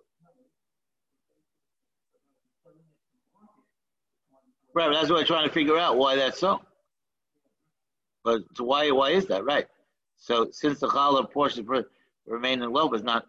Right, 4.74 4.88
but 4.88 4.94
that's 4.94 5.10
what 5.10 5.20
we're 5.20 5.26
trying 5.26 5.48
to 5.48 5.54
figure 5.54 5.78
out 5.78 5.98
why 5.98 6.16
that's 6.18 6.40
so. 6.40 6.62
But 8.26 8.42
so 8.56 8.66
why 8.66 8.92
why 8.92 9.12
is 9.12 9.26
that? 9.28 9.46
Right. 9.46 9.68
So 10.22 10.50
since 10.52 10.80
the 10.80 10.88
challah 10.88 11.32
portion 11.32 11.66
for 11.66 11.84
remain 12.28 12.62
in 12.62 12.72
low 12.72 12.94
is 12.94 13.02
not 13.02 13.26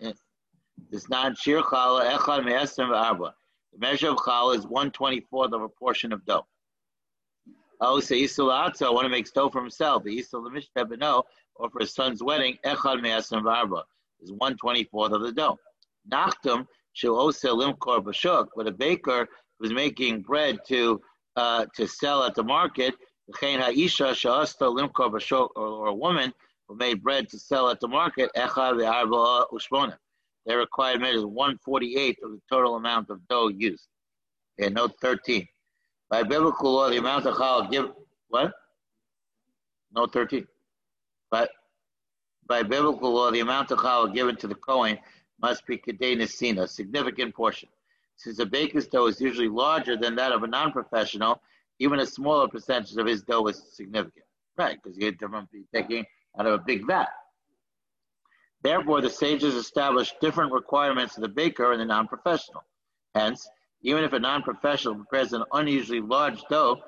it's 0.91 1.09
not 1.09 1.39
shir 1.39 1.63
challah 1.63 2.19
echad 2.19 2.45
me'esem 2.45 2.91
v'arba. 2.91 3.33
The 3.73 3.79
measure 3.79 4.11
of 4.11 4.17
challah 4.17 4.59
is 4.59 4.67
one 4.67 4.91
twenty 4.91 5.21
fourth 5.21 5.55
of 5.55 5.63
a 5.63 5.71
portion 5.71 6.13
of 6.13 6.23
dough. 6.27 6.47
Oh, 7.81 7.99
say 8.01 8.23
isul 8.23 8.53
atza, 8.53 8.93
want 8.93 9.07
to 9.07 9.09
make 9.09 9.33
dough 9.33 9.49
for 9.49 9.63
himself. 9.63 10.05
The 10.05 10.19
isul 10.19 10.47
beno, 10.77 11.23
or 11.57 11.71
for 11.71 11.81
his 11.81 11.95
son's 11.95 12.23
wedding, 12.23 12.59
echad 12.63 13.01
me'esem 13.01 13.43
v'arba 13.43 13.85
is 14.21 14.31
one 14.31 14.59
twenty 14.59 14.85
fourth 14.85 15.13
of 15.13 15.23
the 15.23 15.33
dough. 15.33 15.59
Nachtum 16.13 16.67
shel 16.93 17.19
ose 17.19 17.41
limkor 17.41 18.05
Bashuk, 18.05 18.49
but 18.55 18.69
a 18.69 18.71
baker 18.71 19.27
who's 19.59 19.73
making 19.73 20.21
bread 20.21 20.59
to 20.69 21.01
uh, 21.37 21.65
to 21.75 21.89
sell 21.89 22.23
at 22.25 22.35
the 22.35 22.45
market, 22.45 22.95
ha'isha 23.35 24.15
she'asta 24.15 24.65
limkor 24.65 25.11
Bashuk, 25.11 25.49
or 25.57 25.87
a 25.87 25.95
woman 25.95 26.35
made 26.77 27.03
bread 27.03 27.29
to 27.31 27.39
sell 27.39 27.71
at 27.71 27.81
the 27.81 27.89
market, 27.89 28.31
Echa 28.37 29.97
Their 30.47 30.59
required 30.59 31.01
measure 31.01 31.19
is 31.19 31.25
148 31.25 32.19
of 32.23 32.31
the 32.33 32.41
total 32.51 32.77
amount 32.77 33.11
of 33.11 33.27
dough 33.29 33.49
used. 33.49 33.89
Okay, 34.61 34.71
note 34.73 34.93
13. 35.01 35.47
By 36.11 36.23
biblical 36.23 36.73
law, 36.73 36.91
the 36.91 36.99
amount 36.99 37.27
of 37.27 37.35
challah 37.37 37.71
give 37.71 37.91
what? 38.29 38.53
Note 39.95 40.13
13. 40.13 40.47
But 41.31 41.51
by 42.47 42.63
biblical 42.63 43.13
law, 43.13 43.31
the 43.31 43.41
amount 43.41 43.71
of 43.71 43.79
challah 43.79 44.13
given 44.13 44.37
to 44.37 44.47
the 44.47 44.55
Kohen 44.55 44.99
must 45.41 45.67
be 45.67 45.79
nesina, 45.79 46.63
a 46.63 46.69
significant 46.69 47.35
portion. 47.35 47.69
Since 48.17 48.39
a 48.39 48.47
baker's 48.47 48.87
dough 48.87 49.07
is 49.07 49.21
usually 49.21 49.49
larger 49.49 49.97
than 49.97 50.15
that 50.17 50.33
of 50.33 50.43
a 50.43 50.47
non-professional, 50.47 51.41
even 51.79 52.01
a 52.01 52.07
smaller 52.07 52.47
percentage 52.47 52.97
of 52.97 53.07
his 53.07 53.23
dough 53.23 53.47
is 53.47 53.63
significant. 53.73 54.27
Right, 54.57 54.79
because 54.83 54.99
you're 54.99 55.13
taking 55.75 56.05
out 56.39 56.47
of 56.47 56.55
a 56.55 56.65
big 56.65 56.87
vat. 56.87 57.09
Therefore, 58.63 59.01
the 59.01 59.11
sages 59.11 59.55
established 59.55 60.21
different 60.21 60.53
requirements 60.53 61.17
of 61.17 61.23
the 61.23 61.29
baker 61.29 61.73
and 61.73 61.81
the 61.81 61.85
non-professional. 61.85 62.63
Hence, 63.15 63.49
even 63.83 64.05
if 64.05 64.13
a 64.13 64.19
non-professional 64.19 64.95
prepares 64.95 65.33
an 65.33 65.45
unusually 65.53 66.01
large 66.01 66.43
dough, 66.49 66.81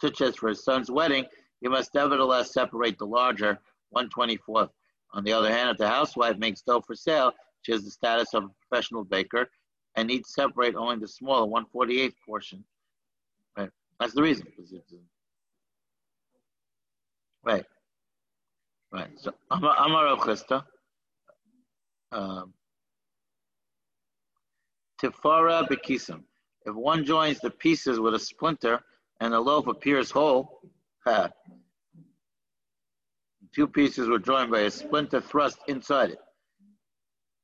such 0.00 0.20
as 0.20 0.36
for 0.36 0.48
his 0.48 0.64
son's 0.64 0.90
wedding, 0.90 1.26
he 1.60 1.68
must 1.68 1.94
nevertheless 1.94 2.52
separate 2.52 2.98
the 2.98 3.06
larger 3.06 3.58
124th. 3.96 4.70
On 5.12 5.24
the 5.24 5.32
other 5.32 5.50
hand, 5.50 5.70
if 5.70 5.78
the 5.78 5.88
housewife 5.88 6.38
makes 6.38 6.62
dough 6.62 6.80
for 6.80 6.94
sale, 6.94 7.32
she 7.62 7.72
has 7.72 7.82
the 7.82 7.90
status 7.90 8.32
of 8.34 8.44
a 8.44 8.50
professional 8.68 9.04
baker 9.04 9.48
and 9.96 10.10
eat 10.10 10.26
separate 10.26 10.76
only 10.76 10.96
the 10.96 11.08
smaller 11.08 11.48
148th 11.48 12.14
portion. 12.24 12.64
Right. 13.56 13.70
That's 13.98 14.14
the 14.14 14.22
reason. 14.22 14.46
Right. 17.42 17.64
Right. 18.92 19.10
So 19.16 19.32
Amar 19.50 20.04
Rav 20.04 20.18
Chisda. 20.20 20.64
Um, 22.12 22.54
Tifara 25.02 25.66
bekisim. 25.68 26.22
If 26.64 26.74
one 26.74 27.04
joins 27.04 27.38
the 27.40 27.50
pieces 27.50 28.00
with 28.00 28.14
a 28.14 28.18
splinter 28.18 28.80
and 29.20 29.32
the 29.32 29.40
loaf 29.40 29.66
appears 29.66 30.10
whole, 30.10 30.60
ha, 31.04 31.30
two 33.54 33.66
pieces 33.66 34.08
were 34.08 34.18
joined 34.18 34.50
by 34.50 34.60
a 34.60 34.70
splinter 34.70 35.20
thrust 35.20 35.58
inside 35.68 36.10
it. 36.10 36.18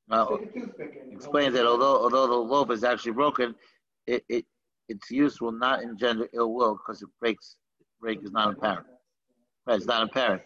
Now, 0.08 0.38
explains 1.10 1.54
that 1.54 1.66
although 1.66 2.02
although 2.02 2.26
the 2.26 2.34
loaf 2.34 2.70
is 2.70 2.84
actually 2.84 3.12
broken, 3.12 3.54
it, 4.06 4.24
it 4.28 4.44
its 4.88 5.10
use 5.10 5.40
will 5.40 5.52
not 5.52 5.82
engender 5.82 6.28
ill 6.34 6.52
will 6.52 6.74
because 6.74 7.02
it 7.02 7.08
breaks 7.20 7.56
break 8.00 8.22
is 8.22 8.32
not 8.32 8.52
apparent. 8.52 8.86
Right, 9.66 9.76
it's 9.76 9.86
not 9.86 10.02
apparent. 10.02 10.42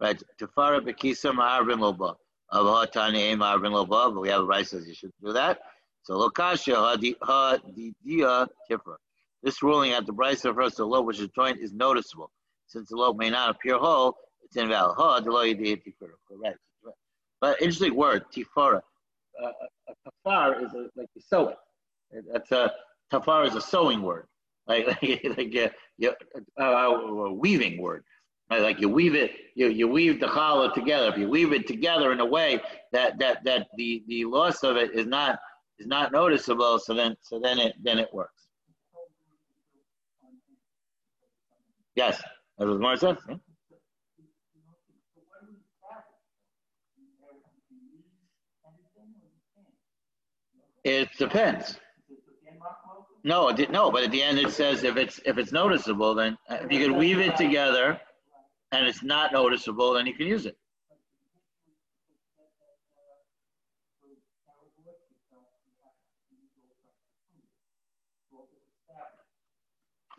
Right. 0.00 0.20
Tafara 0.38 0.80
bekisa 0.80 1.32
ma'arvin 1.32 1.78
loba. 1.78 2.16
Avhatani 2.52 3.18
aim 3.18 3.38
ma'arvin 3.40 3.72
loba, 3.72 4.12
but 4.12 4.20
we 4.20 4.28
have 4.28 4.42
a 4.42 4.44
right 4.44 4.66
says 4.66 4.86
you 4.86 4.94
should 4.94 5.12
do 5.22 5.32
that. 5.32 5.60
So 6.02 6.14
lokasha 6.14 6.74
hadidia 7.22 8.48
tifra. 8.70 8.96
This 9.42 9.62
ruling 9.62 9.92
at 9.92 10.06
the 10.06 10.12
Bryce 10.12 10.44
of 10.44 10.56
first 10.56 10.76
the 10.78 10.86
lobe 10.86 11.06
which 11.06 11.20
is 11.20 11.28
joint 11.28 11.58
is 11.60 11.72
noticeable. 11.72 12.30
Since 12.66 12.88
the 12.88 12.96
lobe 12.96 13.18
may 13.18 13.30
not 13.30 13.50
appear 13.50 13.78
whole, 13.78 14.16
it's 14.42 14.56
invalid. 14.56 14.96
Ha 14.96 15.20
Correct. 15.20 16.58
But 17.40 17.60
interesting 17.60 17.94
word, 17.94 18.24
tifara. 18.34 18.80
Uh, 19.42 19.50
a 19.88 20.28
tafar 20.28 20.64
is 20.64 20.72
a, 20.72 20.88
like 20.96 21.08
a 21.16 21.48
it. 22.12 22.24
That's 22.32 22.52
a 22.52 22.72
tafar 23.12 23.46
is 23.46 23.54
a 23.54 23.60
sewing 23.60 24.02
word, 24.02 24.26
like 24.66 24.86
like, 25.02 25.20
like 25.36 25.54
a, 25.54 25.70
a, 26.58 26.64
a, 26.64 27.32
weaving 27.32 27.80
word. 27.80 28.04
Like 28.62 28.80
you 28.80 28.88
weave 28.88 29.14
it, 29.14 29.32
you, 29.54 29.68
you 29.68 29.88
weave 29.88 30.20
the 30.20 30.26
challah 30.26 30.72
together. 30.74 31.08
If 31.08 31.18
you 31.18 31.28
weave 31.28 31.52
it 31.52 31.66
together 31.66 32.12
in 32.12 32.20
a 32.20 32.26
way 32.26 32.60
that 32.92 33.18
that 33.18 33.44
that 33.44 33.68
the 33.76 34.02
the 34.08 34.24
loss 34.24 34.62
of 34.62 34.76
it 34.76 34.92
is 34.94 35.06
not 35.06 35.38
is 35.78 35.86
not 35.86 36.12
noticeable, 36.12 36.78
so 36.78 36.94
then 36.94 37.16
so 37.20 37.38
then 37.40 37.58
it 37.58 37.74
then 37.82 37.98
it 37.98 38.12
works. 38.12 38.46
Yes, 41.94 42.22
as 42.58 42.66
was 42.66 42.78
more 42.80 42.96
says. 42.96 43.16
Yeah? 43.28 43.36
It 50.84 51.08
depends. 51.18 51.78
No, 53.24 53.48
no, 53.70 53.90
but 53.90 54.02
at 54.02 54.10
the 54.10 54.22
end 54.22 54.38
it 54.38 54.50
says 54.50 54.84
if 54.84 54.98
it's 54.98 55.18
if 55.24 55.38
it's 55.38 55.50
noticeable, 55.50 56.14
then 56.14 56.36
uh, 56.50 56.58
if 56.62 56.70
you 56.70 56.86
can 56.86 56.98
weave 56.98 57.18
it 57.18 57.36
together, 57.36 57.98
and 58.74 58.88
it's 58.88 59.02
not 59.02 59.32
noticeable, 59.32 59.94
then 59.94 60.06
you 60.06 60.14
can 60.14 60.26
use 60.26 60.46
it. 60.46 60.56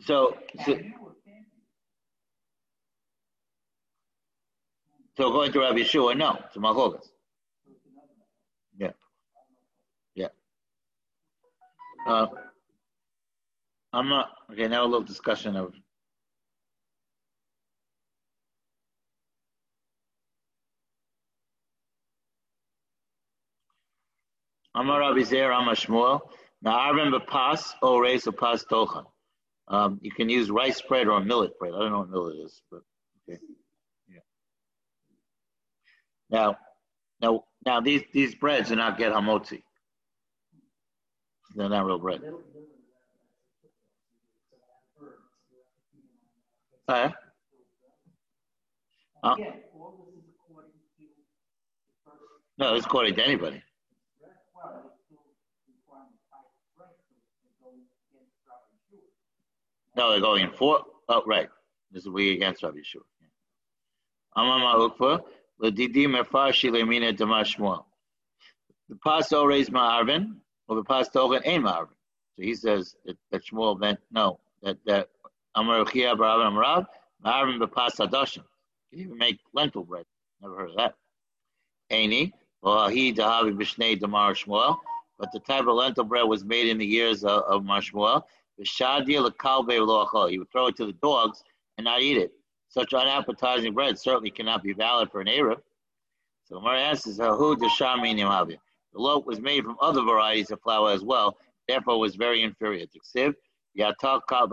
So, 0.00 0.36
so, 0.64 0.78
so 5.16 5.30
going 5.30 5.52
to 5.52 5.60
Rabbi 5.60 5.78
Yeshua, 5.78 6.16
no, 6.16 6.38
to 6.54 6.60
Malchogas. 6.60 7.08
Yeah. 8.78 8.92
Yeah. 10.14 10.28
Uh, 12.06 12.28
I'm 13.92 14.08
not, 14.08 14.30
okay, 14.52 14.68
now 14.68 14.84
a 14.84 14.86
little 14.86 15.02
discussion 15.02 15.56
of 15.56 15.74
Amar 24.76 25.00
Rabbi 25.00 25.22
Zer 25.22 25.50
Amar 25.50 25.74
Shmuel. 25.74 26.20
Na'arvim 26.64 27.18
b'pas 27.18 27.72
o 27.82 27.98
reis 27.98 28.28
pas 28.38 28.64
tochan. 28.70 29.04
Um, 29.68 29.98
you 30.02 30.12
can 30.12 30.28
use 30.28 30.50
rice 30.50 30.80
bread 30.82 31.08
or 31.08 31.20
millet 31.20 31.58
bread. 31.58 31.72
I 31.74 31.78
don't 31.78 31.92
know 31.92 31.98
what 32.00 32.10
millet 32.10 32.36
is, 32.44 32.60
but 32.70 32.82
okay. 33.28 33.40
Yeah. 34.08 34.18
Now, 36.30 36.56
now, 37.20 37.44
now 37.64 37.80
these 37.80 38.02
these 38.12 38.34
breads 38.34 38.68
do 38.68 38.76
not 38.76 38.98
get 38.98 39.12
hamotzi. 39.12 39.62
They're 41.54 41.68
not 41.68 41.86
real 41.86 41.98
bread. 41.98 42.20
Uh, 46.88 47.10
uh, 49.24 49.34
no, 52.58 52.74
it's 52.76 52.86
according 52.86 53.16
to 53.16 53.24
anybody. 53.24 53.62
No, 59.96 60.10
they're 60.10 60.20
going 60.20 60.50
for. 60.50 60.80
Oh, 61.08 61.22
right. 61.26 61.48
This 61.90 62.02
is 62.02 62.08
we 62.10 62.32
against 62.32 62.62
Rabbi 62.62 62.78
Yeshua. 62.78 63.00
The 68.88 68.96
pasto 68.96 69.44
raised 69.44 69.72
ma'arvin, 69.72 70.36
or 70.68 70.76
the 70.76 70.84
pasto 70.84 71.32
ain 71.32 71.62
ma'arvin. 71.62 71.88
So 72.36 72.42
he 72.42 72.54
says 72.54 72.94
that, 73.06 73.16
that 73.30 73.44
Shmuel 73.46 73.78
meant 73.80 73.98
no 74.10 74.38
that 74.62 74.76
that 74.84 75.08
Amar 75.54 75.86
Chia 75.86 76.14
Barav 76.14 76.52
Amarav 76.52 76.86
ma'arvin 77.24 77.58
b'pas 77.58 77.96
hadashim. 77.96 78.44
You 78.90 78.98
can 78.98 79.00
even 79.00 79.16
make 79.16 79.40
lentil 79.54 79.84
bread. 79.84 80.04
Never 80.42 80.56
heard 80.56 80.70
of 80.70 80.76
that. 80.76 80.94
Aini 81.90 82.32
well 82.60 82.88
he 82.88 83.14
dahavi 83.14 83.56
b'shnei 83.56 83.98
demar 83.98 84.34
Shmuel. 84.34 84.76
But 85.18 85.32
the 85.32 85.40
type 85.40 85.66
of 85.66 85.74
lentil 85.74 86.04
bread 86.04 86.28
was 86.28 86.44
made 86.44 86.68
in 86.68 86.76
the 86.76 86.86
years 86.86 87.24
of, 87.24 87.42
of 87.44 87.64
Marshmuel. 88.58 90.30
He 90.30 90.38
would 90.38 90.50
throw 90.50 90.66
it 90.68 90.76
to 90.76 90.86
the 90.86 90.92
dogs 91.02 91.42
and 91.78 91.84
not 91.84 92.00
eat 92.00 92.16
it. 92.16 92.32
Such 92.68 92.94
unappetizing 92.94 93.74
bread 93.74 93.98
certainly 93.98 94.30
cannot 94.30 94.62
be 94.62 94.72
valid 94.72 95.10
for 95.10 95.20
an 95.20 95.28
Arab. 95.28 95.62
So 96.44 96.60
Mara 96.60 96.80
asks, 96.80 97.18
"Who 97.18 97.56
The 97.56 98.58
loaf 98.94 99.26
was 99.26 99.40
made 99.40 99.64
from 99.64 99.76
other 99.80 100.02
varieties 100.02 100.50
of 100.50 100.60
flour 100.62 100.90
as 100.92 101.02
well, 101.02 101.36
therefore 101.68 101.98
was 101.98 102.16
very 102.16 102.42
inferior. 102.42 102.86
Ksiv, 102.86 103.34
yatal 103.78 104.20
kal. 104.28 104.50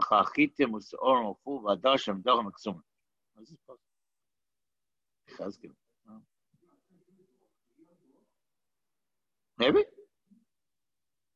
Maybe? 9.57 9.85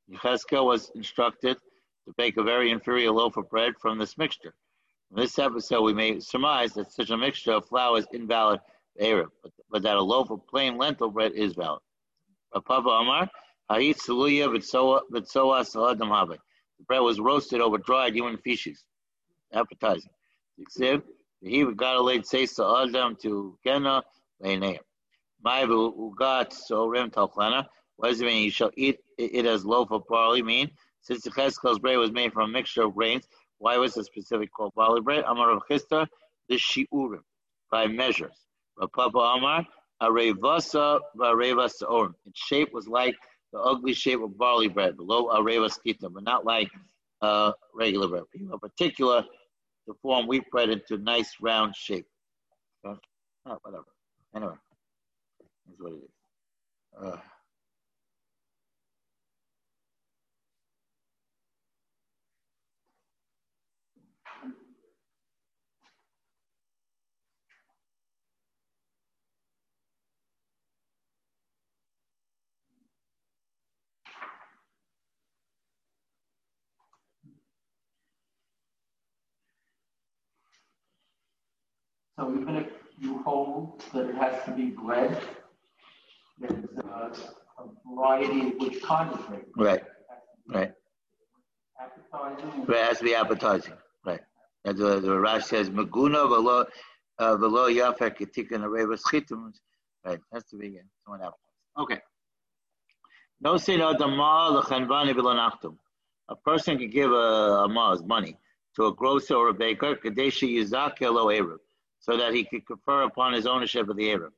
Yechezkel 0.09 0.65
was 0.65 0.89
instructed 0.95 1.57
to 2.07 2.13
bake 2.17 2.37
a 2.37 2.43
very 2.43 2.71
inferior 2.71 3.11
loaf 3.11 3.35
of 3.35 3.49
bread 3.49 3.73
from 3.81 3.99
this 3.99 4.17
mixture. 4.17 4.53
In 5.11 5.17
this 5.17 5.37
episode, 5.37 5.81
we 5.81 5.93
may 5.93 6.21
surmise 6.21 6.73
that 6.73 6.91
such 6.91 7.09
a 7.09 7.17
mixture 7.17 7.51
of 7.51 7.67
flour 7.67 7.97
is 7.97 8.07
invalid 8.13 8.61
but, 8.97 9.51
but, 9.69 9.83
that 9.83 9.97
a 9.97 10.01
loaf 10.01 10.31
of 10.31 10.47
plain 10.47 10.77
lentil 10.77 11.11
bread 11.11 11.33
is 11.33 11.53
valid. 11.53 11.81
Papa. 12.65 13.29
The 13.69 13.93
bread 16.87 17.01
was 17.01 17.19
roasted 17.19 17.61
over 17.61 17.77
dried 17.77 18.15
human 18.15 18.37
feces. 18.37 18.83
Appetizing. 19.53 20.09
He 21.41 21.65
got 21.65 21.97
a 21.97 22.01
late 22.01 22.25
say 22.25 22.47
Sa'adam 22.47 23.17
to 23.21 23.55
Gena 23.63 24.01
Leineim. 24.41 24.79
Maibu 25.45 25.95
Ugat 25.95 26.53
So 26.53 26.87
Rem 26.87 27.11
Talklana. 27.11 27.67
What 27.97 28.09
does 28.09 28.21
it 28.21 28.25
mean? 28.25 28.43
You 28.43 28.51
shall 28.51 28.71
eat 28.75 28.99
it 29.17 29.45
as 29.45 29.65
loaf 29.65 29.91
of 29.91 30.07
barley 30.07 30.41
mean? 30.41 30.71
Since 31.07 31.23
the 31.23 31.31
Cheskel's 31.31 31.79
bread 31.79 31.97
was 31.97 32.11
made 32.11 32.33
from 32.33 32.49
a 32.49 32.51
mixture 32.51 32.83
of 32.83 32.93
grains, 32.93 33.29
why 33.59 33.77
was 33.77 33.95
it 33.95 34.03
specific 34.03 34.51
called 34.51 34.73
barley 34.75 34.99
bread? 34.99 35.23
Amar 35.25 35.51
of 35.51 35.63
Chisda, 35.69 36.05
the 36.49 36.55
shiurim, 36.55 37.21
by 37.71 37.87
measures. 37.87 38.35
Papa 38.93 39.17
Amar, 39.17 39.65
arevasa 40.01 40.99
v'areva 41.17 41.71
sa'orim. 41.71 42.13
Its 42.25 42.37
shape 42.37 42.73
was 42.73 42.89
like 42.89 43.15
the 43.53 43.59
ugly 43.59 43.93
shape 43.93 44.21
of 44.21 44.37
barley 44.37 44.67
bread, 44.67 44.97
below 44.97 45.29
areva 45.29 45.69
skita, 45.69 46.11
but 46.13 46.23
not 46.23 46.43
like 46.43 46.69
uh, 47.21 47.53
regular 47.73 48.09
bread. 48.09 48.23
In 48.35 48.49
particular, 48.59 49.23
to 49.85 49.93
form 50.01 50.27
wheat 50.27 50.43
bread 50.51 50.69
into 50.69 50.95
a 50.95 50.97
nice 50.97 51.33
round 51.41 51.73
shape. 51.73 52.05
Oh, 52.85 52.97
whatever. 53.61 53.85
Anyway, 54.35 54.55
that's 55.39 55.79
what 55.79 55.93
it 55.93 55.95
is. 55.95 56.11
Uh, 57.01 57.17
So 82.17 82.33
even 82.33 82.55
if 82.55 82.67
you 82.99 83.19
hold 83.19 83.83
that 83.93 84.09
it 84.09 84.15
has 84.15 84.43
to 84.45 84.51
be 84.51 84.67
bread, 84.67 85.21
there's 86.39 86.65
a, 86.77 87.11
a 87.59 87.67
variety 87.95 88.47
of 88.47 88.53
which 88.59 88.81
kind 88.81 89.13
of 89.13 89.27
bread. 89.27 89.45
Right. 89.55 89.83
Right. 90.47 90.73
Appetizing. 91.79 92.65
Right, 92.65 92.79
it 92.79 92.85
has 92.85 92.97
to 92.99 93.03
be 93.03 93.13
appetizing. 93.13 93.73
Right. 94.05 94.21
As 94.65 94.77
the, 94.77 94.99
the 94.99 95.19
Rash 95.19 95.45
says, 95.45 95.69
Maguna 95.69 96.27
velo 96.27 96.65
uh, 97.19 97.37
velo 97.37 97.69
yafek 97.69 98.17
etikan 98.19 98.61
areva 98.61 98.97
schitum. 98.99 99.53
Right, 100.03 100.19
has 100.33 100.43
to 100.45 100.57
be 100.57 100.67
again. 100.67 100.89
Someone 101.03 101.21
appetizing. 101.21 101.37
Okay. 101.77 101.99
No 103.41 103.57
sin 103.57 103.81
adama 103.81 104.63
lechanvani 104.63 105.13
v'lanachtum. 105.13 105.77
A 106.29 106.35
person 106.35 106.79
can 106.79 106.89
give 106.89 107.11
a, 107.11 107.15
a 107.65 107.69
maz 107.69 108.03
money 108.05 108.37
to 108.75 108.87
a 108.87 108.93
grocer 108.93 109.35
or 109.35 109.49
a 109.49 109.53
baker, 109.53 109.95
kadeshi 109.95 110.57
yizak 110.57 111.01
elo 111.01 111.27
eruv, 111.27 111.57
so 112.07 112.17
that 112.17 112.33
he 112.33 112.43
could 112.43 112.65
confer 112.65 113.03
upon 113.03 113.33
his 113.33 113.45
ownership 113.45 113.89
of 113.89 113.97
the 113.97 114.07
eruv. 114.07 114.31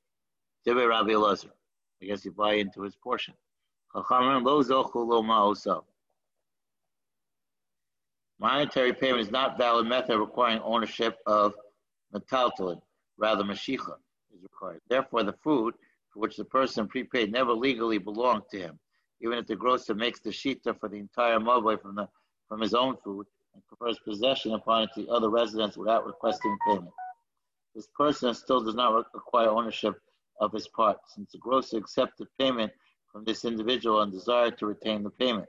Tibe 0.66 0.88
Rabbi 0.88 1.12
Elazar. 1.12 1.52
I 2.02 2.06
guess 2.06 2.26
you 2.26 2.32
buy 2.32 2.54
into 2.54 2.82
his 2.82 2.96
portion. 2.96 3.34
Monetary 8.40 8.94
payment 8.94 9.22
is 9.22 9.32
not 9.32 9.58
valid 9.58 9.86
method 9.86 10.18
requiring 10.18 10.62
ownership 10.64 11.18
of 11.26 11.54
metaltalin. 12.14 12.82
Rather, 13.18 13.44
mashicha 13.44 13.96
is 14.34 14.42
required. 14.42 14.80
Therefore, 14.90 15.24
the 15.24 15.34
food 15.34 15.76
for 16.12 16.20
which 16.20 16.38
the 16.38 16.46
person 16.46 16.88
prepaid 16.88 17.32
never 17.32 17.52
legally 17.52 17.98
belonged 17.98 18.44
to 18.52 18.60
him, 18.60 18.80
even 19.22 19.38
if 19.38 19.46
the 19.46 19.56
grocer 19.56 19.94
makes 19.94 20.22
the 20.22 20.30
shita 20.30 20.80
for 20.80 20.88
the 20.88 20.96
entire 20.96 21.40
mobile 21.40 21.78
from 21.78 21.96
the 21.96 22.08
from 22.48 22.62
his 22.62 22.74
own 22.74 22.96
food 23.04 23.28
and 23.54 23.62
confers 23.68 24.00
possession 24.00 24.54
upon 24.54 24.84
it 24.84 24.90
to 24.96 25.08
other 25.10 25.30
residents 25.30 25.78
without 25.78 26.06
requesting 26.06 26.58
payment. 26.66 26.94
This 27.76 27.88
person 27.96 28.34
still 28.34 28.64
does 28.64 28.76
not 28.76 29.06
require 29.14 29.50
ownership 29.50 29.96
of 30.40 30.52
his 30.54 30.68
part, 30.68 30.98
since 31.08 31.32
the 31.32 31.38
grocer 31.38 31.78
accepted 31.78 32.28
payment 32.40 32.72
from 33.12 33.24
this 33.26 33.46
individual 33.46 34.02
and 34.02 34.12
desired 34.12 34.58
to 34.58 34.66
retain 34.66 35.04
the 35.04 35.10
payment 35.10 35.48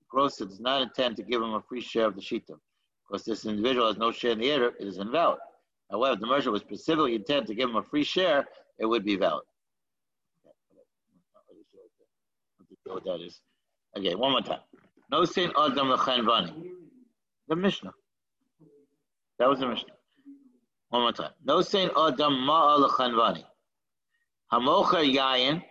The 0.00 0.06
grocer 0.08 0.44
does 0.44 0.60
not 0.60 0.82
intend 0.82 1.16
to 1.16 1.22
give 1.22 1.42
him 1.42 1.54
a 1.54 1.62
free 1.62 1.80
share 1.80 2.06
of 2.06 2.14
the 2.14 2.20
shita. 2.20 2.58
Because 3.06 3.24
this 3.24 3.44
individual 3.44 3.88
has 3.88 3.96
no 3.96 4.12
share 4.12 4.32
in 4.32 4.38
the 4.38 4.46
Erev, 4.46 4.72
it 4.78 4.86
is 4.86 4.98
invalid. 4.98 5.40
However, 5.90 6.14
if 6.14 6.20
the 6.20 6.26
merchant 6.26 6.52
was 6.52 6.62
specifically 6.62 7.16
intent 7.16 7.46
to 7.48 7.54
give 7.54 7.68
him 7.68 7.76
a 7.76 7.82
free 7.82 8.04
share, 8.04 8.46
it 8.78 8.86
would 8.86 9.04
be 9.04 9.16
valid. 9.16 9.44
What 12.84 13.04
that 13.04 13.20
is. 13.20 13.40
Okay, 13.96 14.14
one 14.14 14.32
more 14.32 14.40
time. 14.40 14.60
No 15.10 15.24
sin 15.24 15.52
adam 15.56 15.88
lechanvani. 15.88 16.70
The 17.48 17.56
Mishnah. 17.56 17.92
That 19.38 19.48
was 19.48 19.60
the 19.60 19.68
Mishnah. 19.68 19.92
One 20.90 21.02
more 21.02 21.12
time. 21.12 21.32
No 21.44 21.62
sin 21.62 21.90
adam 21.96 22.44
ma'a 22.46 22.88
lechanvani. 22.88 23.44
Hamocha 24.52 25.02
yayin. 25.02 25.62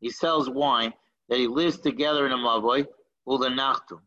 He 0.00 0.10
sells 0.10 0.48
wine 0.50 0.92
that 1.28 1.38
he 1.38 1.46
lives 1.46 1.78
together 1.78 2.26
in 2.26 2.32
a 2.32 2.36
mavoy 2.36 2.86
ulanachtum, 3.26 4.00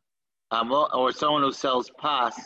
or 0.93 1.11
someone 1.11 1.41
who 1.41 1.51
sells 1.51 1.89
pas, 1.97 2.39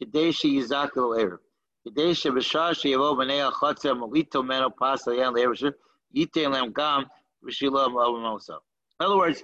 kadeshi 0.00 0.52
yizakil 0.52 1.18
erev. 1.18 1.38
Kadeshi 1.86 2.30
b'shar 2.30 2.72
sheyavo 2.72 3.16
b'nei 3.16 3.50
achatzer 3.50 3.96
molito 3.98 4.44
meno 4.46 4.68
pas 4.68 5.02
layan 5.06 5.34
le'erev 5.34 5.72
yitain 6.14 6.52
lem 6.52 6.72
gam 6.72 7.06
v'shilam 7.42 7.94
avamosa. 7.94 8.58
In 9.00 9.06
other 9.06 9.16
words, 9.16 9.42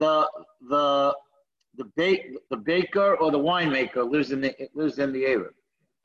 the 0.00 0.28
the 0.68 1.14
the 1.76 1.84
bake 1.96 2.36
the 2.50 2.56
baker 2.56 3.14
or 3.16 3.30
the 3.30 3.38
winemaker 3.38 4.10
lives 4.10 4.32
in 4.32 4.40
the 4.40 4.52
lives 4.74 4.98
in 4.98 5.12
the 5.12 5.22
erev, 5.22 5.54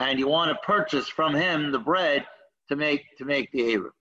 and 0.03 0.19
you 0.19 0.27
want 0.27 0.49
to 0.51 0.57
purchase 0.65 1.07
from 1.07 1.33
him 1.33 1.71
the 1.71 1.79
bread 1.79 2.25
to 2.67 2.75
make 2.75 3.03
to 3.17 3.25
make 3.25 3.51
the 3.51 3.61
erev. 3.73 3.91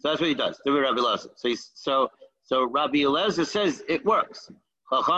So 0.00 0.08
that's 0.08 0.20
what 0.20 0.28
he 0.28 0.34
does. 0.34 0.60
Dhib 0.66 0.80
Rabbi 0.80 1.00
Laza. 1.00 1.28
So 1.36 1.54
so 1.74 2.08
so 2.42 2.68
Rabbi 2.68 2.98
Eliezer 2.98 3.44
says 3.44 3.82
it 3.88 4.04
works. 4.04 4.50
Because 4.90 5.08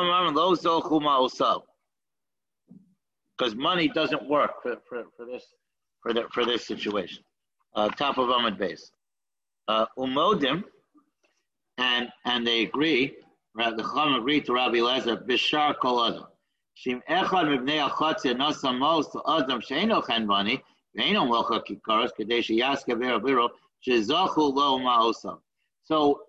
money 3.54 3.88
doesn't 3.88 4.28
work 4.28 4.62
for, 4.62 4.76
for, 4.88 5.04
for 5.16 5.26
this 5.26 5.44
for 6.02 6.12
the, 6.12 6.24
for 6.32 6.44
this 6.44 6.66
situation. 6.66 7.24
Uh, 7.74 7.88
top 7.88 8.18
of 8.18 8.28
Ahmed 8.28 8.58
base. 8.58 8.90
Uh, 9.66 9.86
umodim, 9.98 10.62
and 11.78 12.08
and 12.26 12.46
they 12.46 12.62
agree. 12.62 13.16
The 13.54 13.82
Chacham 13.82 14.14
agree 14.14 14.40
to 14.42 14.52
Rabbi 14.52 14.78
Eliezer 14.78 15.16
bishar 15.16 15.74
kol 15.80 16.04
adam. 16.04 16.26
Chenvani 20.02 20.60
veino 20.98 21.26
mocha 21.26 21.60
kikaros 21.60 22.10
kadei 22.18 22.42
sheyaska 22.42 22.94
verabiro 22.94 23.50
shezachu 23.86 24.54
lo 24.54 24.78
ma'osam. 24.78 25.38
So 25.82 26.22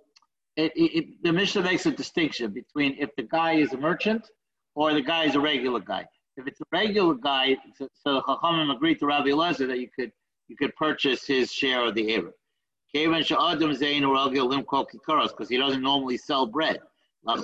it, 0.56 0.72
it, 0.76 1.24
the 1.24 1.32
Mishnah 1.32 1.62
makes 1.64 1.86
a 1.86 1.92
distinction 1.92 2.52
between 2.52 2.96
if 3.00 3.10
the 3.16 3.24
guy 3.24 3.54
is 3.54 3.74
a 3.74 3.78
merchant 3.78 4.30
or 4.76 4.94
the 4.94 5.02
guy 5.02 5.26
is 5.26 5.36
a 5.36 5.40
regular 5.40 5.80
guy. 5.80 6.06
If 6.38 6.48
it's 6.48 6.62
a 6.62 6.66
regular 6.72 7.16
guy, 7.16 7.58
so, 7.76 7.88
so 7.94 8.22
Chachamim 8.22 8.74
agreed 8.76 9.00
to 9.00 9.06
Rabbi 9.06 9.30
Elazar 9.30 9.68
that 9.68 9.80
you 9.80 9.90
could 9.98 10.12
you 10.48 10.56
could 10.56 10.76
purchase 10.76 11.26
his 11.26 11.52
share 11.52 11.86
of 11.88 11.96
the 11.96 12.06
Erev. 12.06 12.32
Because 12.94 13.24
he 15.50 15.58
doesn't 15.58 15.82
normally 15.82 16.18
sell 16.18 16.46
bread. 16.46 16.80
So 17.26 17.36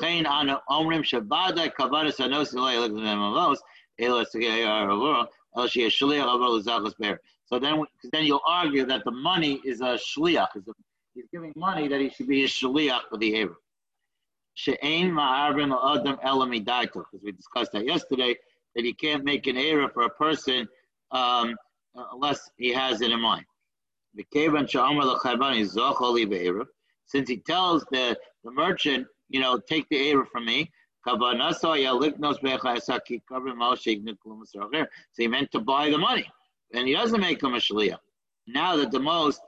then, 7.60 7.84
then 8.12 8.26
you'll 8.26 8.42
argue 8.46 8.86
that 8.86 9.04
the 9.06 9.12
money 9.12 9.62
is 9.66 9.82
a 9.82 9.98
shliach, 9.98 10.48
he's 11.14 11.26
giving 11.32 11.54
money 11.56 11.88
that 11.88 12.00
he 12.00 12.10
should 12.10 12.28
be 12.28 12.44
a 12.44 12.48
shaliach 12.48 13.02
for 13.10 13.18
the 13.18 13.34
Erev. 13.34 13.56
She'ein 14.54 15.12
ma'arvim 15.12 15.74
adam 15.74 16.18
elamidaito, 16.26 16.94
because 16.94 17.24
we 17.24 17.32
discussed 17.32 17.72
that 17.72 17.86
yesterday, 17.86 18.36
that 18.76 18.84
he 18.84 18.94
can't 18.94 19.24
make 19.24 19.48
an 19.48 19.56
Erev 19.56 19.94
for 19.94 20.04
a 20.04 20.10
person 20.10 20.68
um, 21.12 21.56
unless 22.12 22.52
he 22.58 22.74
has 22.74 23.02
it 23.02 23.12
in 23.12 23.22
mind. 23.22 23.46
Since 27.06 27.30
he 27.30 27.38
tells 27.38 27.86
the, 27.92 28.18
the 28.44 28.52
merchant, 28.52 29.08
you 29.30 29.40
know, 29.40 29.60
take 29.60 29.88
the 29.90 29.96
Erev 29.96 30.28
from 30.28 30.46
me, 30.46 30.72
so 31.06 31.16
he 35.18 35.28
meant 35.28 35.52
to 35.52 35.60
buy 35.60 35.90
the 35.90 35.98
money. 35.98 36.32
And 36.74 36.88
he 36.88 36.94
doesn't 36.94 37.20
make 37.20 37.42
him 37.42 37.54
a 37.54 37.58
shaliach. 37.58 37.98
Now 38.48 38.76
that 38.76 38.92
the 38.92 39.00
most, 39.00 39.42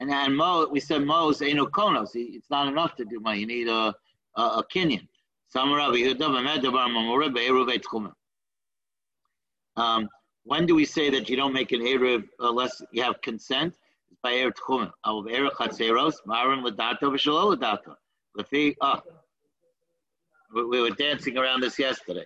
and 0.00 0.10
then 0.10 0.34
Mo, 0.34 0.68
we 0.70 0.80
said 0.80 1.02
Mo's 1.02 1.40
Eino 1.40 1.68
Konos. 1.68 2.10
It's 2.14 2.50
not 2.50 2.68
enough 2.68 2.94
to 2.96 3.04
do 3.04 3.20
money. 3.20 3.40
You 3.40 3.46
need 3.46 3.68
a, 3.68 3.94
a, 4.36 4.42
a 4.42 4.64
Kinyan. 4.72 5.06
Um, 9.76 10.08
when 10.44 10.66
do 10.66 10.74
we 10.74 10.84
say 10.84 11.10
that 11.10 11.28
you 11.28 11.36
don't 11.36 11.52
make 11.52 11.72
an 11.72 11.80
Erev 11.80 12.24
unless 12.40 12.82
you 12.92 13.02
have 13.02 13.20
consent? 13.22 13.74
It's 14.10 14.20
by 14.22 14.32
Erev 14.32 14.54
Tchumim. 14.54 14.90
Lefi, 18.38 18.76
ah. 18.80 19.02
We, 20.54 20.64
we 20.64 20.80
were 20.80 20.90
dancing 20.90 21.38
around 21.38 21.60
this 21.60 21.78
yesterday. 21.78 22.24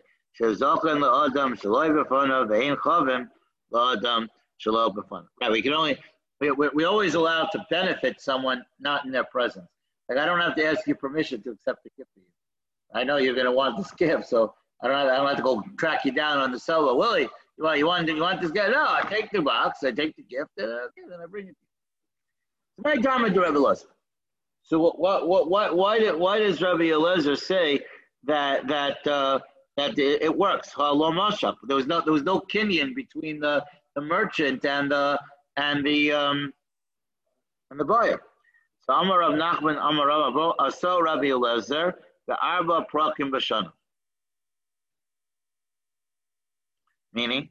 Right, 5.40 5.50
we 5.50 5.62
can 5.62 5.72
only, 5.72 5.98
we, 6.40 6.50
we, 6.50 6.68
we 6.74 6.84
always 6.84 7.14
allow 7.14 7.44
to 7.46 7.66
benefit 7.70 8.20
someone 8.20 8.62
not 8.80 9.04
in 9.06 9.12
their 9.12 9.24
presence. 9.24 9.68
Like 10.08 10.18
I 10.18 10.26
don't 10.26 10.40
have 10.40 10.54
to 10.56 10.64
ask 10.64 10.86
you 10.86 10.94
permission 10.94 11.42
to 11.42 11.50
accept 11.50 11.82
the 11.84 11.90
gift 11.96 12.10
you. 12.16 12.22
I 12.94 13.02
know 13.04 13.16
you're 13.16 13.34
going 13.34 13.46
to 13.46 13.52
want 13.52 13.76
this 13.76 13.90
gift, 13.92 14.26
so 14.26 14.54
I 14.82 14.88
don't 14.88 14.96
have, 14.96 15.08
I 15.08 15.16
don't 15.16 15.26
have 15.26 15.36
to 15.38 15.42
go 15.42 15.62
track 15.78 16.04
you 16.04 16.12
down 16.12 16.38
on 16.38 16.52
the 16.52 16.60
cell. 16.60 16.96
Willie, 16.96 17.28
you 17.58 17.64
want 17.64 17.78
you 17.78 17.86
want 17.86 18.08
you 18.08 18.20
want 18.20 18.40
this 18.40 18.50
gift? 18.50 18.70
No, 18.70 18.84
I 18.86 19.02
take 19.08 19.30
the 19.30 19.42
box, 19.42 19.82
I 19.82 19.90
take 19.90 20.14
the 20.16 20.22
gift, 20.22 20.50
and 20.58 20.68
okay, 20.68 21.02
then 21.08 21.18
I 21.22 21.26
bring 21.26 21.48
it. 21.48 21.56
My 22.78 22.94
Rabbi 22.94 23.28
Elazar. 23.30 23.86
So 24.66 24.80
what 24.80 25.28
what 25.28 25.48
what 25.48 25.76
why 25.76 26.00
did 26.00 26.16
why 26.16 26.40
does 26.40 26.60
Rabbi 26.60 26.86
Elazar 26.86 27.38
say 27.38 27.80
that 28.24 28.66
that 28.66 29.06
uh, 29.06 29.38
that 29.76 29.96
it, 29.96 30.36
works? 30.36 30.72
There 30.76 31.76
was 31.76 31.86
no 31.86 32.00
there 32.00 32.12
was 32.12 32.24
no 32.24 32.40
kinyan 32.40 32.92
between 32.94 33.38
the 33.38 33.64
the 33.94 34.00
merchant 34.00 34.64
and 34.64 34.90
the 34.90 35.20
and 35.56 35.86
the 35.86 36.10
um, 36.10 36.52
and 37.70 37.78
the 37.78 37.84
buyer. 37.84 38.20
So 38.80 38.94
Amar 38.94 39.20
Rav 39.20 39.34
Nachman, 39.34 39.78
Amar 39.80 40.08
Rav 40.08 40.34
Aso 40.58 41.00
Rabbi 41.00 41.26
Eliezer, 41.26 41.94
the 42.26 42.36
Arba 42.44 42.86
Prakim 42.92 43.30
Bashana. 43.30 43.72
Meaning, 47.12 47.48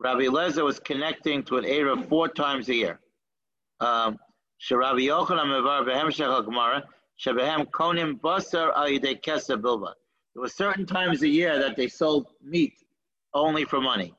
Rabbi 0.00 0.24
Eliezer 0.24 0.64
was 0.64 0.80
connecting 0.80 1.42
to 1.44 1.58
an 1.58 1.64
Erev 1.64 2.08
four 2.08 2.28
times 2.28 2.70
a 2.70 2.74
year. 2.74 3.00
Um, 3.80 4.18
Sherabi 4.60 5.08
Yochanan 5.08 5.86
Behem 5.86 6.08
Shechal 6.08 6.44
Gemara, 6.44 6.84
Shebehem 7.20 7.66
Konim 7.70 8.20
Basar 8.20 8.72
Al 8.76 8.88
Yidei 8.88 9.20
Kesa 9.20 9.60
Bilba. 9.60 9.92
There 10.34 10.42
were 10.42 10.48
certain 10.48 10.86
times 10.86 11.22
a 11.22 11.28
year 11.28 11.58
that 11.58 11.76
they 11.76 11.88
sold 11.88 12.28
meat 12.42 12.74
only 13.32 13.64
for 13.64 13.80
money. 13.80 14.14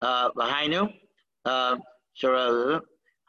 Uh, 0.00 0.30
uh 1.44 2.80